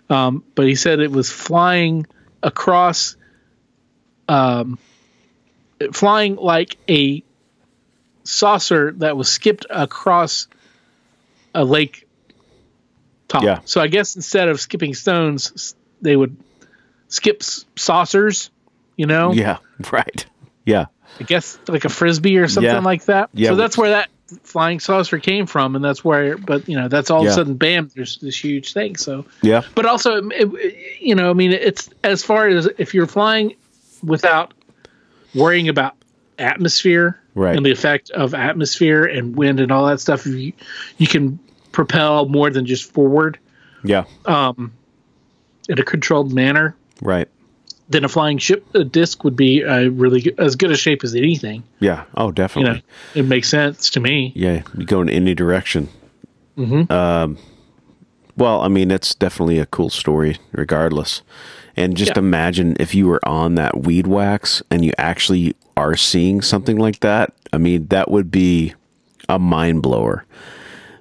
[0.08, 2.06] um, but he said it was flying
[2.42, 3.16] across,
[4.28, 4.78] um,
[5.92, 7.22] flying like a
[8.24, 10.46] saucer that was skipped across
[11.54, 12.06] a lake
[13.26, 13.42] top.
[13.42, 13.60] Yeah.
[13.64, 16.36] So I guess instead of skipping stones, they would
[17.08, 18.50] skip s- saucers.
[18.96, 19.58] You know, Yeah.
[19.92, 20.26] Right.
[20.64, 20.86] Yeah.
[21.20, 22.78] I guess like a frisbee or something Yeah.
[22.80, 23.30] like that.
[23.34, 24.08] Yeah, so that's where that
[24.42, 26.36] flying saucer came from, and that's where.
[26.38, 27.90] But you know, that's all of a sudden, bam!
[27.94, 28.96] There's this huge thing.
[28.96, 29.62] So, Yeah.
[29.74, 33.54] but also, it- it- you know, I mean, it's as far as if you're flying
[34.02, 34.54] without
[35.34, 35.94] worrying about
[36.38, 37.56] atmosphere Right.
[37.56, 40.52] and the effect of atmosphere and wind and all that stuff, you
[40.98, 41.38] you can
[41.72, 43.38] propel more than just forward
[43.84, 44.04] Yeah.
[44.26, 44.72] um,
[45.68, 46.74] in a controlled manner.
[47.02, 47.28] Right.
[47.90, 51.02] Then a flying ship a disc would be uh, really good, as good a shape
[51.04, 51.62] as anything.
[51.80, 52.04] Yeah.
[52.16, 52.72] Oh, You definitely.
[52.74, 52.80] know,
[53.14, 54.32] it makes sense to me.
[54.34, 55.88] Yeah, you go in any direction.
[56.58, 56.92] Mm-hmm.
[56.92, 57.38] Um,
[58.36, 61.22] well, I mean, it's definitely a cool story, regardless.
[61.76, 62.18] And just Yeah.
[62.20, 67.00] imagine if you were on that weed wax and you actually are seeing something like
[67.00, 67.32] that.
[67.52, 68.74] I mean, that would be
[69.28, 70.24] a mind blower.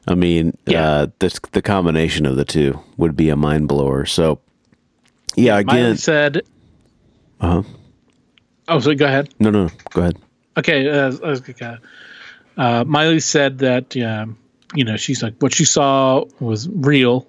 [0.07, 0.88] I mean, Yeah.
[0.89, 4.05] uh, this, the combination of the two would be a mind blower.
[4.05, 4.39] So,
[5.35, 6.41] yeah, Miley again,
[7.39, 7.64] said, uh-huh.
[8.68, 10.18] "Oh, so go ahead." no, no, go ahead.
[10.57, 11.81] Okay, uh, I was gonna-
[12.57, 14.38] uh, Miley said that um,
[14.73, 17.27] you know, she's like, what she saw was real.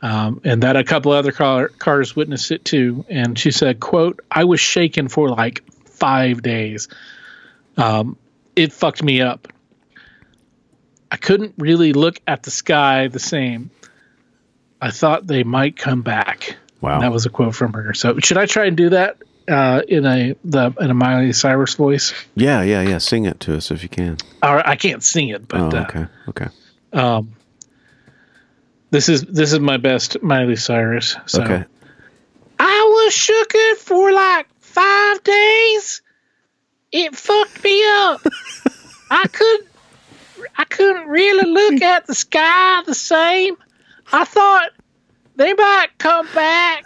[0.00, 3.04] Um, and that a couple other car, cars witnessed it too.
[3.08, 6.88] And she said, quote, I was shaken for like five days.
[7.76, 8.16] Um,
[8.54, 9.48] it fucked me up.
[11.10, 13.70] I couldn't really look at the sky the same.
[14.80, 16.56] I thought they might come back.
[16.80, 16.94] Wow.
[16.94, 17.92] And that was a quote from her.
[17.94, 19.16] So should I try and do that
[19.48, 22.12] uh, in a the in a Miley Cyrus voice?
[22.34, 22.98] Yeah, yeah, yeah.
[22.98, 24.18] Sing it to us if you can.
[24.42, 26.46] Or I can't sing it, but oh, uh, okay, okay,
[26.92, 27.34] um,
[28.90, 31.16] this is this is my best Miley Cyrus.
[31.26, 31.64] So okay.
[32.58, 36.02] I was shooken for like five days.
[36.90, 38.20] It fucked me up.
[39.10, 39.68] I couldn't
[40.56, 43.56] I couldn't really look at the sky the same.
[44.12, 44.70] I thought
[45.36, 46.84] they might come back.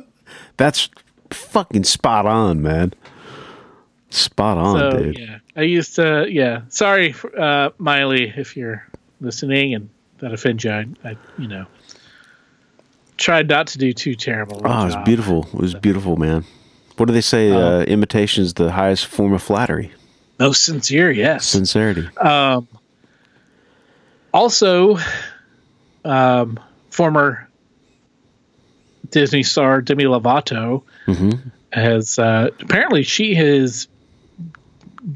[0.56, 0.88] That's
[1.30, 2.94] fucking spot on, man.
[4.10, 5.18] Spot on, so dude.
[5.18, 6.26] yeah, I used to.
[6.28, 8.86] Yeah, sorry, uh, Miley, if you're
[9.20, 10.70] listening and that offends you.
[10.70, 11.66] I, I you know,
[13.16, 14.62] tried not to do too terrible.
[14.64, 15.04] Oh, it was job.
[15.04, 15.46] beautiful.
[15.52, 16.44] It was beautiful, man.
[16.96, 17.50] What do they say?
[17.50, 17.80] Oh.
[17.80, 19.92] uh, imitation is the highest form of flattery.
[20.38, 21.46] Most sincere, yes.
[21.46, 22.08] Sincerity.
[22.18, 22.68] Um,
[24.32, 24.98] also,
[26.04, 26.60] um,
[26.90, 27.45] former
[29.10, 31.30] Disney star Demi Lovato hmm
[31.72, 33.86] has uh, apparently she has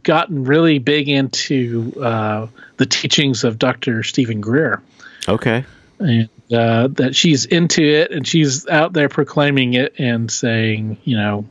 [0.02, 4.02] gotten really big into uh, the teachings of Dr.
[4.02, 4.82] Steven Greer,
[5.26, 5.64] Okay.
[6.00, 11.16] and uh, that she's into it, and she's out there proclaiming it and saying, you
[11.16, 11.46] know,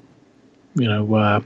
[0.75, 1.13] you know.
[1.15, 1.41] Uh,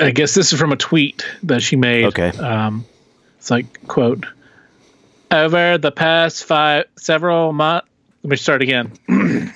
[0.00, 2.06] I guess this is from a tweet that she made.
[2.06, 2.28] Okay.
[2.30, 2.84] Um,
[3.38, 4.26] it's like quote
[5.30, 7.88] over the past five several months.
[8.22, 8.92] Let me start again.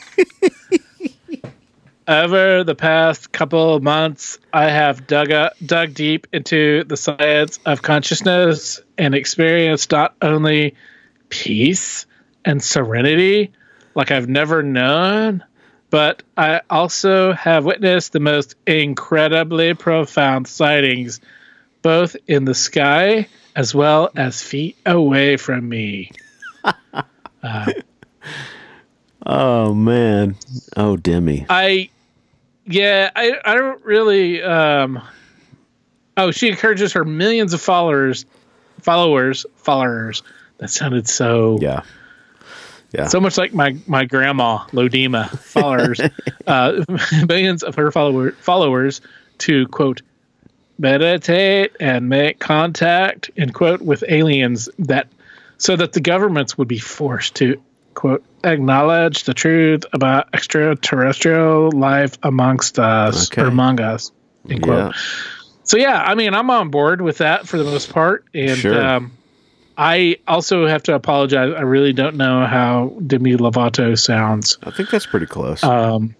[2.09, 7.59] over the past couple of months, I have dug up, dug deep into the science
[7.65, 10.75] of consciousness and experienced not only
[11.29, 12.07] peace
[12.45, 13.53] and serenity
[13.95, 15.45] like I've never known,
[15.91, 21.21] but I also have witnessed the most incredibly profound sightings,
[21.83, 26.11] both in the sky as well as feet away from me.
[29.27, 30.37] Oh man.
[30.77, 31.45] Oh Demi.
[31.49, 31.91] I,
[32.65, 34.43] yeah, I, I don't really.
[34.43, 35.03] Um,
[36.17, 38.25] oh, she encourages her millions of followers,
[38.81, 40.23] followers, followers.
[40.59, 41.83] That sounded so Yeah.
[42.93, 43.07] Yeah.
[43.07, 46.01] so much like my my grandma Lodima followers,
[46.47, 46.83] uh,
[47.29, 49.01] millions of her follower followers
[49.39, 50.03] to quote
[50.81, 55.07] meditate and make contact end quote with aliens that
[55.59, 57.61] so that the governments would be forced to
[57.95, 63.43] quote acknowledge the truth about extraterrestrial life amongst us Okay.
[63.43, 64.11] or among us
[64.49, 64.79] end quote.
[64.95, 65.01] yeah.
[65.65, 68.83] So yeah, I mean, I'm on board with that for the most part, and Sure.
[68.85, 69.13] um,
[69.79, 71.55] I also have to apologize.
[71.57, 75.63] I really don't know how Demi Lovato sounds, I think that's pretty close.
[75.63, 76.17] um,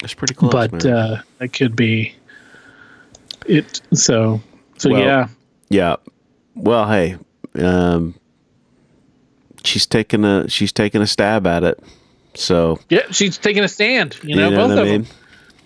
[0.00, 0.50] that's pretty close.
[0.52, 2.14] but uh, it could be
[3.46, 3.80] it.
[3.94, 4.40] So,
[4.78, 5.28] so Well, yeah,
[5.68, 5.96] Yeah.
[6.54, 7.16] Well, hey,
[7.58, 8.14] um,
[9.64, 11.78] she's taking a she's taking a stab at it.
[12.34, 14.16] So yeah, she's taking a stand.
[14.22, 15.02] You know, both what I of mean?
[15.02, 15.12] them,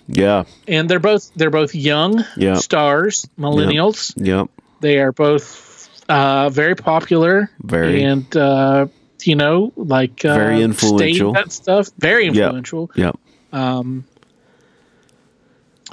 [0.09, 0.45] Yeah.
[0.69, 2.55] and they're both they're both young Yeah.
[2.55, 4.13] stars, millennials.
[4.17, 4.49] Yep.
[4.81, 8.03] They are both uh, very popular, Very.
[8.03, 8.87] and uh,
[9.25, 11.33] you know, like uh, Very influential.
[11.33, 12.35] That stuff very Yep.
[12.35, 12.91] influential.
[12.95, 13.19] Yep.
[13.53, 14.05] Um,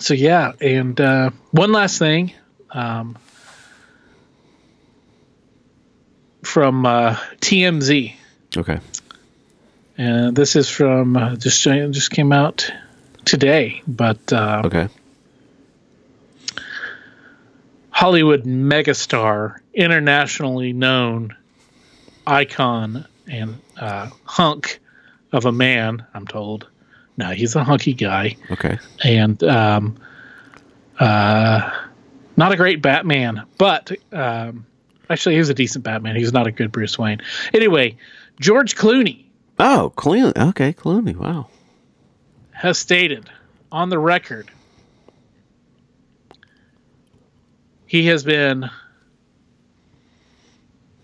[0.02, 2.34] so yeah, and uh, one last thing
[2.72, 3.18] um,
[6.44, 8.14] from uh, TMZ,
[8.58, 8.80] Okay.
[9.98, 12.70] and this is from uh, just just came out
[13.26, 14.88] today, but uh, Okay.
[17.90, 21.36] Hollywood megastar, internationally known
[22.26, 24.80] icon and uh, hunk
[25.32, 26.06] of a man.
[26.14, 26.68] I'm told.
[27.18, 28.36] No, he's a hunky guy.
[28.50, 28.80] Okay.
[29.04, 29.98] and um,
[31.00, 31.70] uh,
[32.38, 34.66] not a great Batman, but um,
[35.10, 36.16] actually, he was a decent Batman.
[36.16, 37.22] He's not a good Bruce Wayne.
[37.54, 37.98] Anyway,
[38.40, 39.26] George Clooney
[39.60, 40.36] Oh, Clooney.
[40.50, 41.16] Okay, Clooney.
[41.16, 41.50] Wow.
[42.52, 43.30] has stated
[43.72, 44.50] on the record
[47.86, 48.70] he has been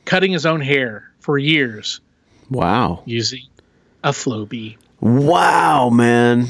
[0.05, 1.99] cutting his own hair for years
[2.49, 3.03] Wow.
[3.05, 3.43] using
[4.03, 4.77] a Flowbee.
[4.99, 6.47] Wow, man.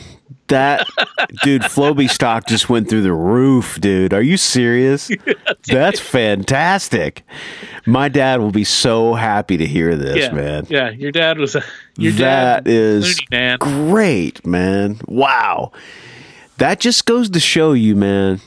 [0.48, 0.88] That
[1.44, 4.14] dude, Flowbee stock just went through the roof, dude.
[4.14, 5.11] Are you serious?
[5.68, 7.24] That's fantastic.
[7.86, 10.65] My dad will be so happy to hear this, yeah, man.
[10.69, 11.64] Yeah, your dad was a
[11.98, 13.57] your That dad is man.
[13.60, 14.99] great, man.
[15.07, 15.74] Wow.
[16.57, 18.40] That just goes to show you, man.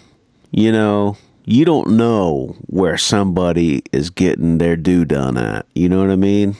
[0.50, 5.66] You know, you don't know where somebody is getting their due done at.
[5.74, 6.56] You know what I mean?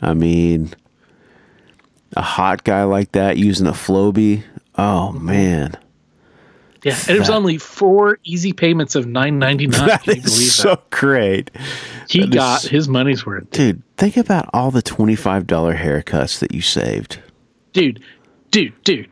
[0.00, 0.74] I mean,
[2.16, 4.44] a hot guy like that using a Flowbee.
[4.76, 5.26] Oh mm-hmm.
[5.26, 5.76] man,
[6.82, 9.86] Yeah, and it was That- only four easy payments of nine ninety nine.
[9.88, 10.90] that you is so that?
[10.90, 11.50] great,
[12.08, 13.82] He that is- got his money's worth, dude.
[13.96, 17.18] Think about all the twenty five dollar haircuts that you saved.
[17.72, 18.02] dude,
[18.50, 19.08] dude, dude.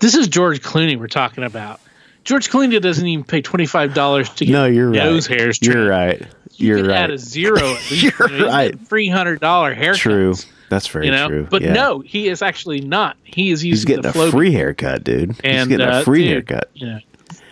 [0.00, 1.80] This is George Clooney we're talking about.
[2.24, 4.96] George Clooney doesn't even pay twenty five dollars to get No, you're right.
[4.96, 5.76] nose hairs trimmed.
[5.80, 6.20] You're right.
[6.54, 6.96] You You're can right.
[6.96, 8.02] add a zero at least.
[8.02, 8.80] You're you know, right.
[8.88, 10.00] Three hundred dollar haircut.
[10.00, 10.34] True.
[10.68, 11.46] That's very You know, true.
[11.50, 11.72] but Yeah.
[11.72, 13.16] no, he is actually not.
[13.24, 15.30] He is using he's getting the a free haircut, dude.
[15.32, 16.70] he's and getting uh, a free dude, haircut.
[16.74, 16.98] Yeah,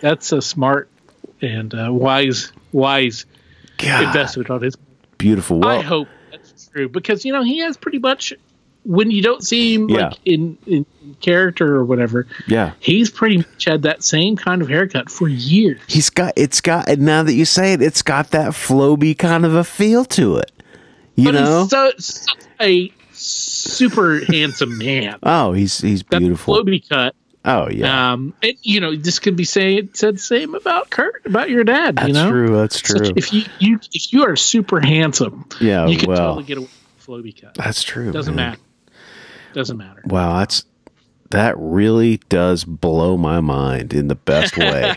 [0.01, 0.89] that's a smart
[1.41, 3.25] and uh, wise, wise
[3.77, 4.75] God, investment on his.
[5.17, 5.59] beautiful.
[5.59, 8.33] Well, I hope that's true because you know he has pretty much
[8.83, 10.09] when you don't see him Yeah.
[10.09, 10.85] like in, in
[11.19, 12.27] character or whatever.
[12.47, 12.73] yeah.
[12.79, 15.79] He's pretty much had that same kind of haircut for years.
[15.87, 19.43] He's got it's got and now that you say it, it's got that Flowbee kind
[19.45, 20.51] of a feel to it.
[21.15, 21.67] You but know?
[21.67, 22.91] so, such a
[23.65, 25.19] super handsome man.
[25.23, 26.55] oh, he's he's beautiful.
[26.55, 27.15] Flowbee cut.
[27.43, 28.13] oh yeah.
[28.13, 31.63] Um, and you know, this could be say, said the same about Kurt, about your
[31.63, 31.95] dad.
[31.95, 32.55] that's you know, true.
[32.55, 33.13] That's true.
[33.15, 36.67] if you, you if you are super handsome, yeah, you can well, totally get away
[37.21, 37.53] with cut.
[37.55, 38.11] that's true.
[38.11, 38.51] Doesn't man.
[38.51, 38.61] matter.
[39.53, 40.01] Doesn't matter.
[40.05, 40.65] Wow, that's
[41.31, 44.95] that really does blow my mind in the best way.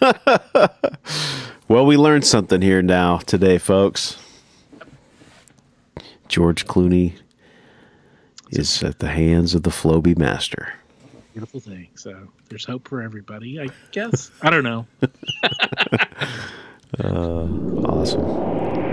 [1.68, 4.18] well, we learned something here now today, folks.
[6.28, 7.14] George Clooney
[8.50, 10.72] is at the hands of the Flowbee master.
[11.32, 11.88] Beautiful thing.
[11.94, 14.30] So there's hope for everybody, I guess.
[14.42, 14.86] I don't know.
[17.02, 17.42] Uh,
[17.84, 18.85] awesome.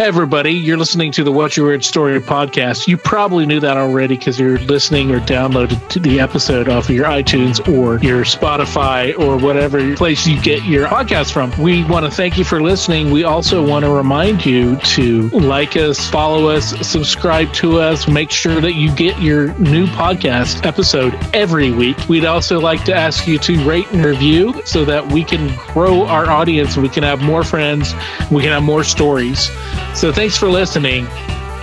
[0.00, 2.88] Hey, everybody, you're listening to the What's Your Weird Story podcast.
[2.88, 6.94] You probably knew that already because you're listening or downloaded to the episode off of
[6.94, 11.52] your iTunes or your Spotify or whatever place you get your podcast from.
[11.62, 13.10] We want to thank you for listening.
[13.10, 18.30] We also want to remind you to like us, follow us, subscribe to us, make
[18.30, 21.98] sure that you get your new podcast episode every week.
[22.08, 26.06] We'd also like to ask you to rate and review so that we can grow
[26.06, 27.92] our audience we can have more friends,
[28.30, 29.50] we can have more stories.
[29.94, 31.06] So thanks for listening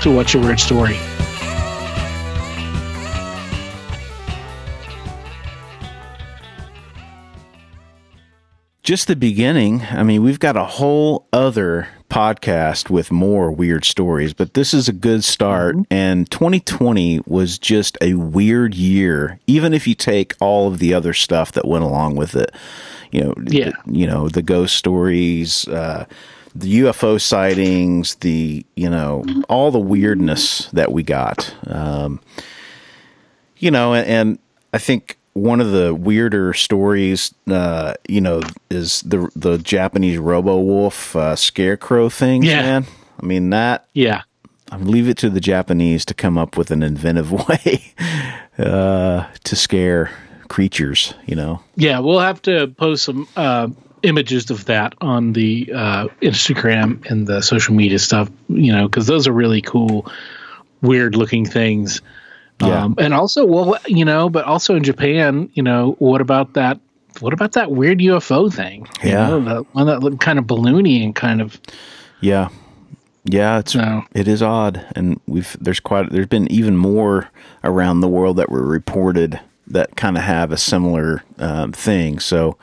[0.01, 0.97] to What's Your Weird Story.
[8.83, 9.81] Just the beginning.
[9.91, 14.87] I mean, we've got a whole other podcast with more weird stories, but this is
[14.87, 15.75] a good start.
[15.91, 21.13] And 2020 was just a weird year, even if you take all of the other
[21.13, 22.51] stuff that went along with it.
[23.11, 23.71] You know, Yeah.
[23.85, 26.05] the, you know, the ghost stories, uh,
[26.59, 31.53] the UFO sightings, the, you know, all the weirdness that we got.
[31.67, 32.19] Um,
[33.57, 34.39] you know, and, and
[34.73, 40.59] I think one of the weirder stories, uh, you know, is the the Japanese Robo
[40.59, 42.43] Wolf uh, scarecrow thing.
[42.43, 42.61] Yeah.
[42.61, 42.85] man.
[43.21, 43.87] I mean that.
[43.93, 44.23] Yeah.
[44.71, 47.93] I leave it to the Japanese to come up with an inventive way
[48.57, 50.11] uh, to scare
[50.49, 51.13] creatures.
[51.25, 51.61] You know.
[51.75, 53.69] Yeah, we'll have to post some uh,
[54.07, 59.07] images of that on the uh, Instagram and the social media stuff, you know, because
[59.07, 60.09] those are really cool,
[60.81, 62.01] weird looking things.
[62.61, 62.85] Yeah.
[62.85, 66.79] Um, and also, well, you know, but also in Japan, you know, what about that?
[67.19, 68.87] What about that weird UFO thing?
[69.03, 69.27] You Yeah.
[69.27, 71.59] know, the one that looked kind of balloony and kind of.
[72.21, 72.49] Yeah.
[73.29, 73.75] Yeah, it's
[74.15, 77.29] it is odd, and we've there's quite there's been even more
[77.61, 82.19] around the world that were reported that kind of have a similar um, thing.
[82.19, 82.57] So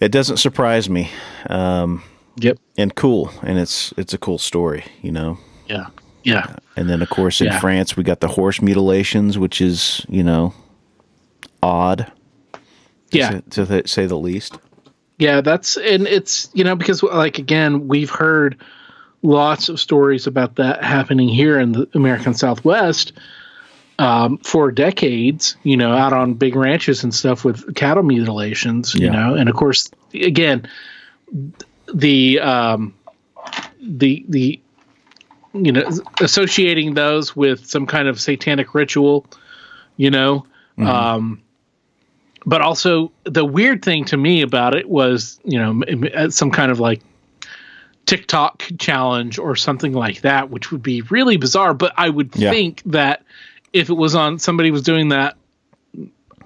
[0.00, 1.10] it doesn't surprise me,
[1.48, 2.02] um,
[2.36, 2.58] Yep.
[2.76, 5.38] and cool, and it's it's a cool story, you know.
[5.68, 5.86] Yeah.
[6.24, 6.56] Yeah.
[6.76, 7.60] And then of course in Yeah.
[7.60, 10.52] France we got the horse mutilations, which is you know
[11.62, 12.10] odd,
[13.12, 13.40] to Yeah.
[13.50, 14.58] to th- say the least.
[15.18, 18.56] Yeah, that's and it's you know because like again we've heard
[19.22, 23.12] lots of stories about that happening here in the American Southwest
[23.98, 25.56] um, for decades.
[25.62, 28.94] You know, out on big ranches and stuff with cattle mutilations.
[28.94, 30.68] You know, and of course again
[31.92, 32.94] the um,
[33.80, 34.60] the the
[35.52, 35.88] you know
[36.20, 39.26] associating those with some kind of satanic ritual.
[39.96, 40.46] You know.
[40.78, 41.40] Um,
[42.46, 46.70] but also the weird thing to me about it was you know m- some kind
[46.72, 47.00] of like
[48.06, 51.72] TikTok challenge or something like that, which would be really bizarre.
[51.74, 52.50] But I would Yeah.
[52.50, 53.23] think that
[53.74, 55.36] if it was on somebody was doing that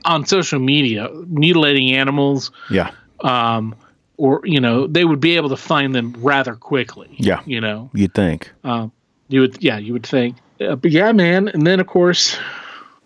[0.05, 2.91] on social media, mutilating animals, Yeah,
[3.21, 3.75] um,
[4.17, 7.09] or you know, they would be able to find them rather quickly.
[7.19, 7.41] Yeah.
[7.47, 8.51] you know, you'd think.
[8.65, 8.91] um,
[9.29, 10.37] you would, yeah, you would think.
[10.61, 11.49] Uh, but yeah, man.
[11.49, 12.39] And then of course,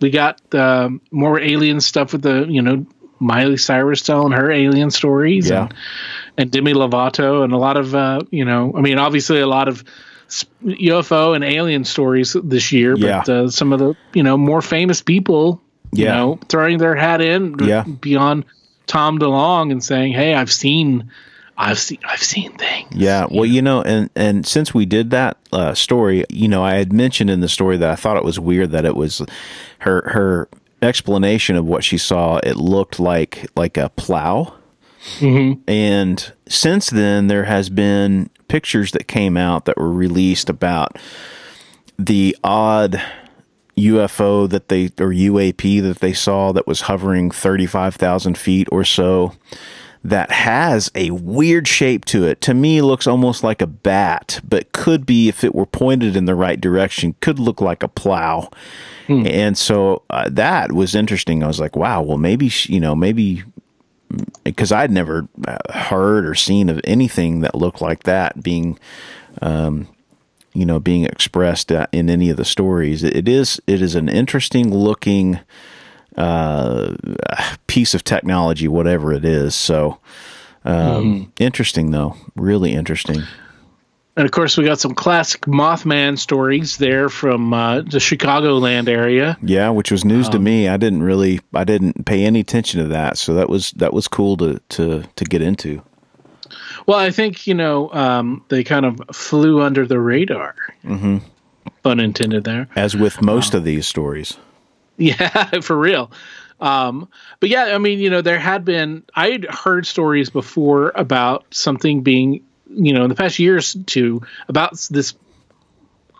[0.00, 2.86] we got um, more alien stuff with the you know
[3.18, 5.62] Miley Cyrus telling her alien stories Yeah.
[5.64, 5.74] and
[6.38, 9.68] and Demi Lovato and a lot of uh, you know I mean obviously a lot
[9.68, 9.82] of
[10.64, 13.34] UFO and alien stories this year, but Yeah.
[13.34, 15.60] uh, some of the you know more famous people
[15.92, 17.84] you know throwing their hat in Yeah.
[17.84, 18.44] beyond
[18.86, 21.10] Tom DeLonge and saying hey I've seen
[21.58, 25.36] I've seen I've seen things Yeah, well, you know, and and since we did that
[25.52, 28.40] uh, story, you know, I had mentioned in the story that I thought it was
[28.40, 29.20] weird that it was
[29.80, 30.48] her her
[30.80, 32.38] explanation of what she saw.
[32.42, 34.54] It looked like like a plow,
[35.20, 40.98] and since then there has been pictures that came out that were released about
[41.98, 43.02] the odd
[43.76, 48.68] UFO that they or UAP that they saw that was hovering thirty five thousand feet
[48.70, 49.32] or so
[50.04, 52.40] that has a weird shape to it.
[52.42, 56.24] To me, looks almost like a bat, but could be if it were pointed in
[56.24, 58.50] the right direction, could look like a plow.
[59.26, 61.42] And so uh, that was interesting.
[61.42, 63.44] I was like, wow, well, maybe you know, maybe
[64.44, 68.78] because I'd never uh, heard or seen of anything that looked like that being,
[69.40, 69.88] um,
[70.54, 73.02] you know, being expressed uh, in any of the stories.
[73.02, 75.40] It is it is an interesting looking
[76.16, 76.94] uh,
[77.66, 79.54] piece of technology, whatever it is.
[79.54, 79.98] So
[80.64, 83.22] um, interesting, though, really interesting.
[84.14, 89.38] And of course, we got some classic Mothman stories there from uh, the Chicagoland area.
[89.42, 90.68] Yeah, which was news to me.
[90.68, 93.16] I didn't really, I didn't pay any attention to that.
[93.16, 95.82] So that was that was cool to to to get into.
[96.86, 100.54] Well, I think you know um, they kind of flew under the radar.
[100.84, 101.18] Mm-hmm.
[101.82, 102.68] Pun intended there.
[102.76, 104.36] As with most of these stories.
[104.98, 106.10] Yeah, for real.
[106.60, 107.08] Um,
[107.40, 111.44] but yeah, I mean, you know, there had been I had heard stories before about
[111.50, 115.14] something being, you know, in the past years two about this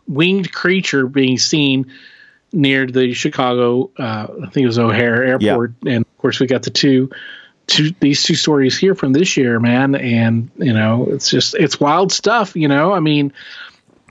[0.07, 1.93] winged creature being seen
[2.53, 6.63] near the Chicago, uh, I think it was O'Hare Airport, and of course we got
[6.63, 7.11] the two,
[7.67, 11.81] two these two stories here from this year, man, and you know it's just it's
[11.81, 12.93] wild stuff, you know.
[12.93, 13.33] I mean,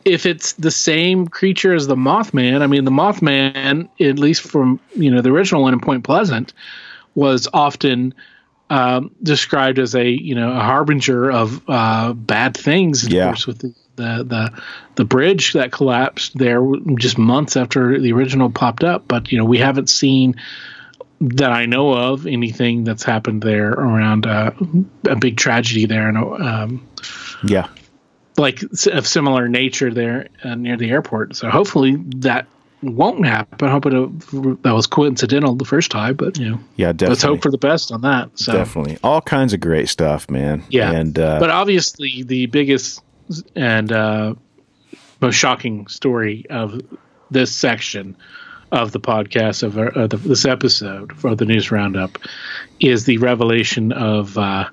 [0.05, 4.79] if it's the same creature as the Mothman, I mean, the Mothman, at least from
[4.95, 6.53] you know the original one in Point Pleasant,
[7.15, 8.13] was often
[8.71, 13.03] um, described as a you know a harbinger of uh, bad things.
[13.03, 13.25] Of Yeah.
[13.25, 14.61] course, with the, the the
[14.95, 16.61] the bridge that collapsed there
[16.97, 20.35] just months after the original popped up, but you know we haven't seen
[21.19, 24.51] that I know of anything that's happened there around uh,
[25.07, 26.87] a big tragedy there and um,
[27.43, 27.67] Yeah.
[28.37, 31.35] like of similar nature there uh, near the airport.
[31.35, 32.47] So hopefully that
[32.83, 33.67] won't happen.
[33.67, 34.07] I hope it, uh,
[34.63, 37.07] that was coincidental the first time, but you know, Yeah, definitely.
[37.09, 38.37] let's hope for the best on that.
[38.39, 38.97] So Definitely.
[39.03, 40.63] All kinds of great stuff, man.
[40.69, 43.01] yeah, And uh, but obviously the biggest
[43.55, 44.33] and uh,
[45.21, 46.81] most shocking story of
[47.29, 48.17] this section
[48.71, 52.17] of the podcast of, our, of the, this episode for the news roundup
[52.79, 54.65] is the revelation of uh,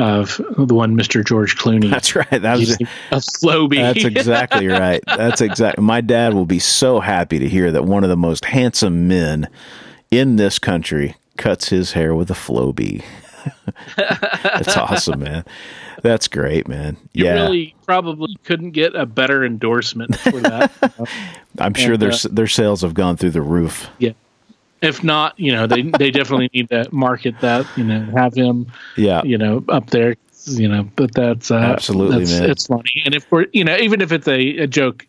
[0.00, 1.24] of the one Mr.
[1.24, 1.90] George Clooney.
[1.90, 2.30] that's right.
[2.30, 3.76] That was using a Flowbee.
[3.76, 5.02] That's exactly right.
[5.06, 5.84] That's exactly.
[5.84, 9.48] My dad will be so happy to hear that one of the most handsome men
[10.10, 13.04] in this country cuts his hair with a Flowbee.
[13.96, 15.44] That's awesome, man.
[16.02, 16.96] That's great, man.
[17.12, 21.08] You yeah, really probably couldn't get a better endorsement for that.
[21.58, 23.88] I'm sure their uh, their sales have gone through the roof.
[23.98, 24.12] yeah.
[24.82, 28.72] If not, you know, they they definitely need to market that, you know, have him,
[28.96, 30.16] Yeah, you know, up there,
[30.46, 32.50] you know, but that's uh, Absolutely, that's, man.
[32.50, 33.02] It's funny.
[33.04, 35.06] And if we're, you know, even if it's a, a joke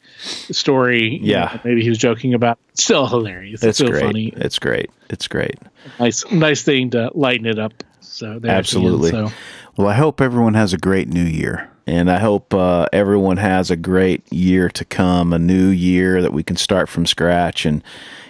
[0.51, 1.51] story, you Yeah.
[1.53, 3.63] know, maybe he was joking about, it's still hilarious.
[3.63, 4.03] It's it's still great.
[4.03, 4.33] funny.
[4.35, 4.89] It's great.
[5.09, 5.55] It's great.
[5.99, 7.73] Nice, nice thing to lighten it up.
[8.01, 9.11] So there at end, Absolutely.
[9.11, 9.29] so.
[9.77, 11.69] Well, I hope everyone has a great new year.
[11.87, 16.31] And I hope uh, everyone has a great year to come, a new year that
[16.31, 17.83] we can start from scratch, and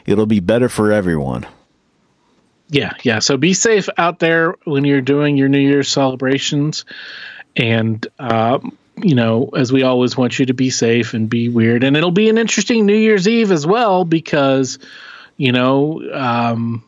[0.05, 1.45] it'll be better for everyone.
[2.69, 3.19] Yeah, yeah.
[3.19, 6.85] So be safe out there when you're doing your New Year's celebrations,
[7.57, 11.83] and um, you know, as we always want you to be safe and be weird.
[11.83, 14.79] And it'll be an interesting New Year's Eve as well because,
[15.37, 16.83] you know, um,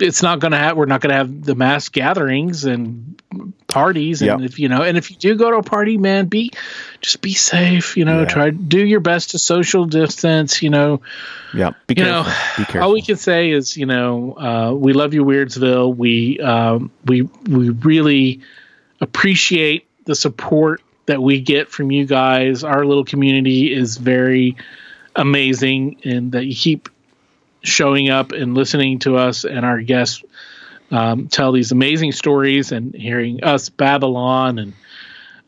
[0.00, 0.76] it's not going to have.
[0.76, 3.20] We're not going to have the mass gatherings and
[3.66, 4.22] parties.
[4.22, 4.50] And Yep.
[4.50, 6.52] if you know, and if you do go to a party, man, be
[7.00, 7.96] just be safe.
[7.96, 8.26] You know, Yeah.
[8.26, 10.62] try do your best to social distance.
[10.62, 11.02] You know
[11.52, 12.30] Yeah, be you careful.
[12.30, 12.82] know, be careful.
[12.82, 15.94] all we can say is, you know, uh, we love you, Weirdsville.
[15.96, 18.40] We um, we we really
[19.00, 22.64] appreciate the support that we get from you guys.
[22.64, 24.56] Our little community is very
[25.16, 26.88] amazing, and that you keep
[27.62, 30.22] showing up and listening to us and our guests
[30.90, 34.72] um, tell these amazing stories and hearing us babble on and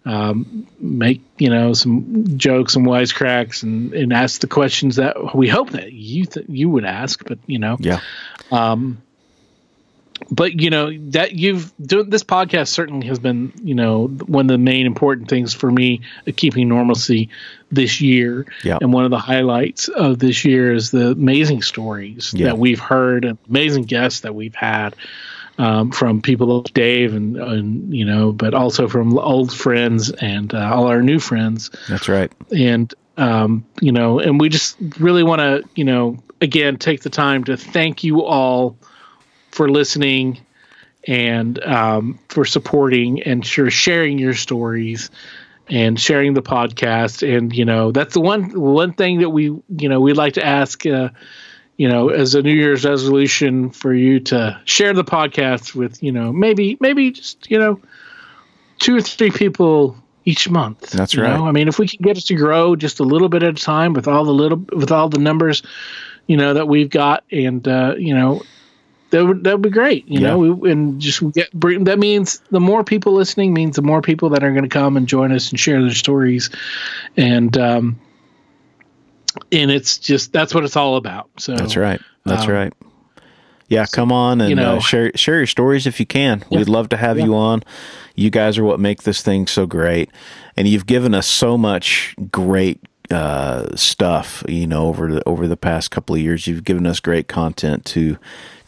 [0.04, 5.46] um, make you know some jokes and wisecracks and, and ask the questions that we
[5.48, 7.22] hope that you th- you would ask.
[7.24, 8.00] But you know, Yeah.
[8.50, 9.02] um,
[10.30, 14.48] but you know that you've done this podcast certainly has been you know one of
[14.48, 17.28] the main important things for me of keeping normalcy
[17.70, 18.78] this year Yeah.
[18.80, 22.46] and one of the highlights of this year is the amazing stories Yeah.
[22.46, 24.94] that we've heard and amazing guests that we've had
[25.58, 30.52] um, from people like Dave and, and you know but also from old friends and
[30.54, 32.32] uh, all our new friends That's right.
[32.56, 37.10] and um, you know, and we just really want to, you know, again take the
[37.10, 38.78] time to thank you all
[39.50, 40.40] for listening
[41.06, 45.10] and um, for supporting and for sharing your stories
[45.68, 47.26] and sharing the podcast.
[47.36, 50.44] And you know, that's the one one thing that we, you know, we'd like to
[50.44, 50.84] ask.
[50.86, 51.10] Uh,
[51.76, 56.12] you know, as a New Year's resolution for you to share the podcast with, you
[56.12, 57.80] know, maybe maybe just you know,
[58.80, 59.96] two or three people
[60.26, 60.90] each month.
[60.90, 61.34] That's right.
[61.34, 61.46] know?
[61.46, 63.62] I mean, if we can get us to grow just a little bit at a
[63.62, 65.62] time with all the little with all the numbers,
[66.26, 68.42] you know, that we've got, and uh, you know,
[69.10, 70.06] that would that would be great.
[70.08, 70.28] You Yeah.
[70.28, 74.02] know, we, and just get bring, that means the more people listening means the more
[74.02, 76.50] people that are going to come and join us and share their stories,
[77.16, 78.00] and um,
[79.52, 81.30] and it's just that's what it's all about.
[81.38, 82.00] So That's right.
[82.24, 82.72] That's um, right.
[83.68, 86.44] Yeah, come on and you know- uh, share share your stories if you can.
[86.50, 86.58] Yeah.
[86.58, 87.26] We'd love to have Yeah.
[87.26, 87.62] you on.
[88.16, 90.10] You guys are what make this thing so great,
[90.56, 92.80] and you've given us so much great
[93.10, 94.42] uh, stuff.
[94.48, 97.84] You know, over the over the past couple of years, you've given us great content
[97.86, 98.18] to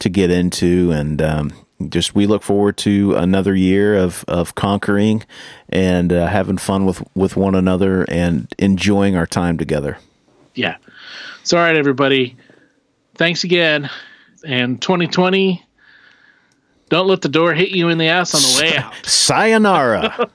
[0.03, 1.53] to get into, and um,
[1.89, 5.25] just we look forward to another year of of conquering
[5.69, 9.99] and uh, having fun with with one another and enjoying our time together.
[10.55, 10.77] yeah.
[11.45, 12.37] So all right, everybody.
[13.17, 13.91] Thanks again.
[14.45, 15.65] And 2020,
[16.89, 18.95] don't let the door hit you in the ass on the way out.
[19.07, 20.31] Sayonara.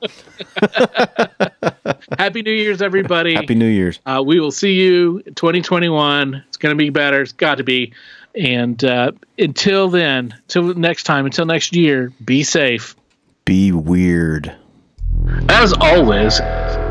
[2.18, 3.35] Happy New Year's, everybody.
[3.35, 3.99] Happy New Year's.
[4.06, 6.44] Uh, we will see you in 2021.
[6.48, 7.22] It's going to be better.
[7.22, 7.94] It's got to be.
[8.38, 12.95] And uh, until then, until next time, until next year, be safe.
[13.45, 14.55] Be weird.
[15.49, 16.39] As always,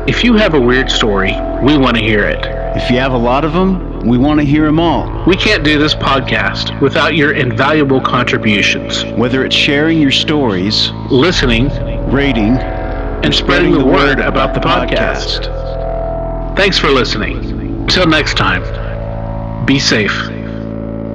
[0.07, 1.31] if you have a weird story,
[1.63, 2.45] we want to hear it.
[2.75, 5.23] If you have a lot of them, we want to hear them all.
[5.25, 9.05] We can't do this podcast without your invaluable contributions.
[9.17, 11.69] Whether it's sharing your stories, Listening
[12.11, 15.45] rating, and spreading the word about the podcast.
[16.55, 17.37] Thanks for listening.
[17.81, 20.36] Until next time, be safe.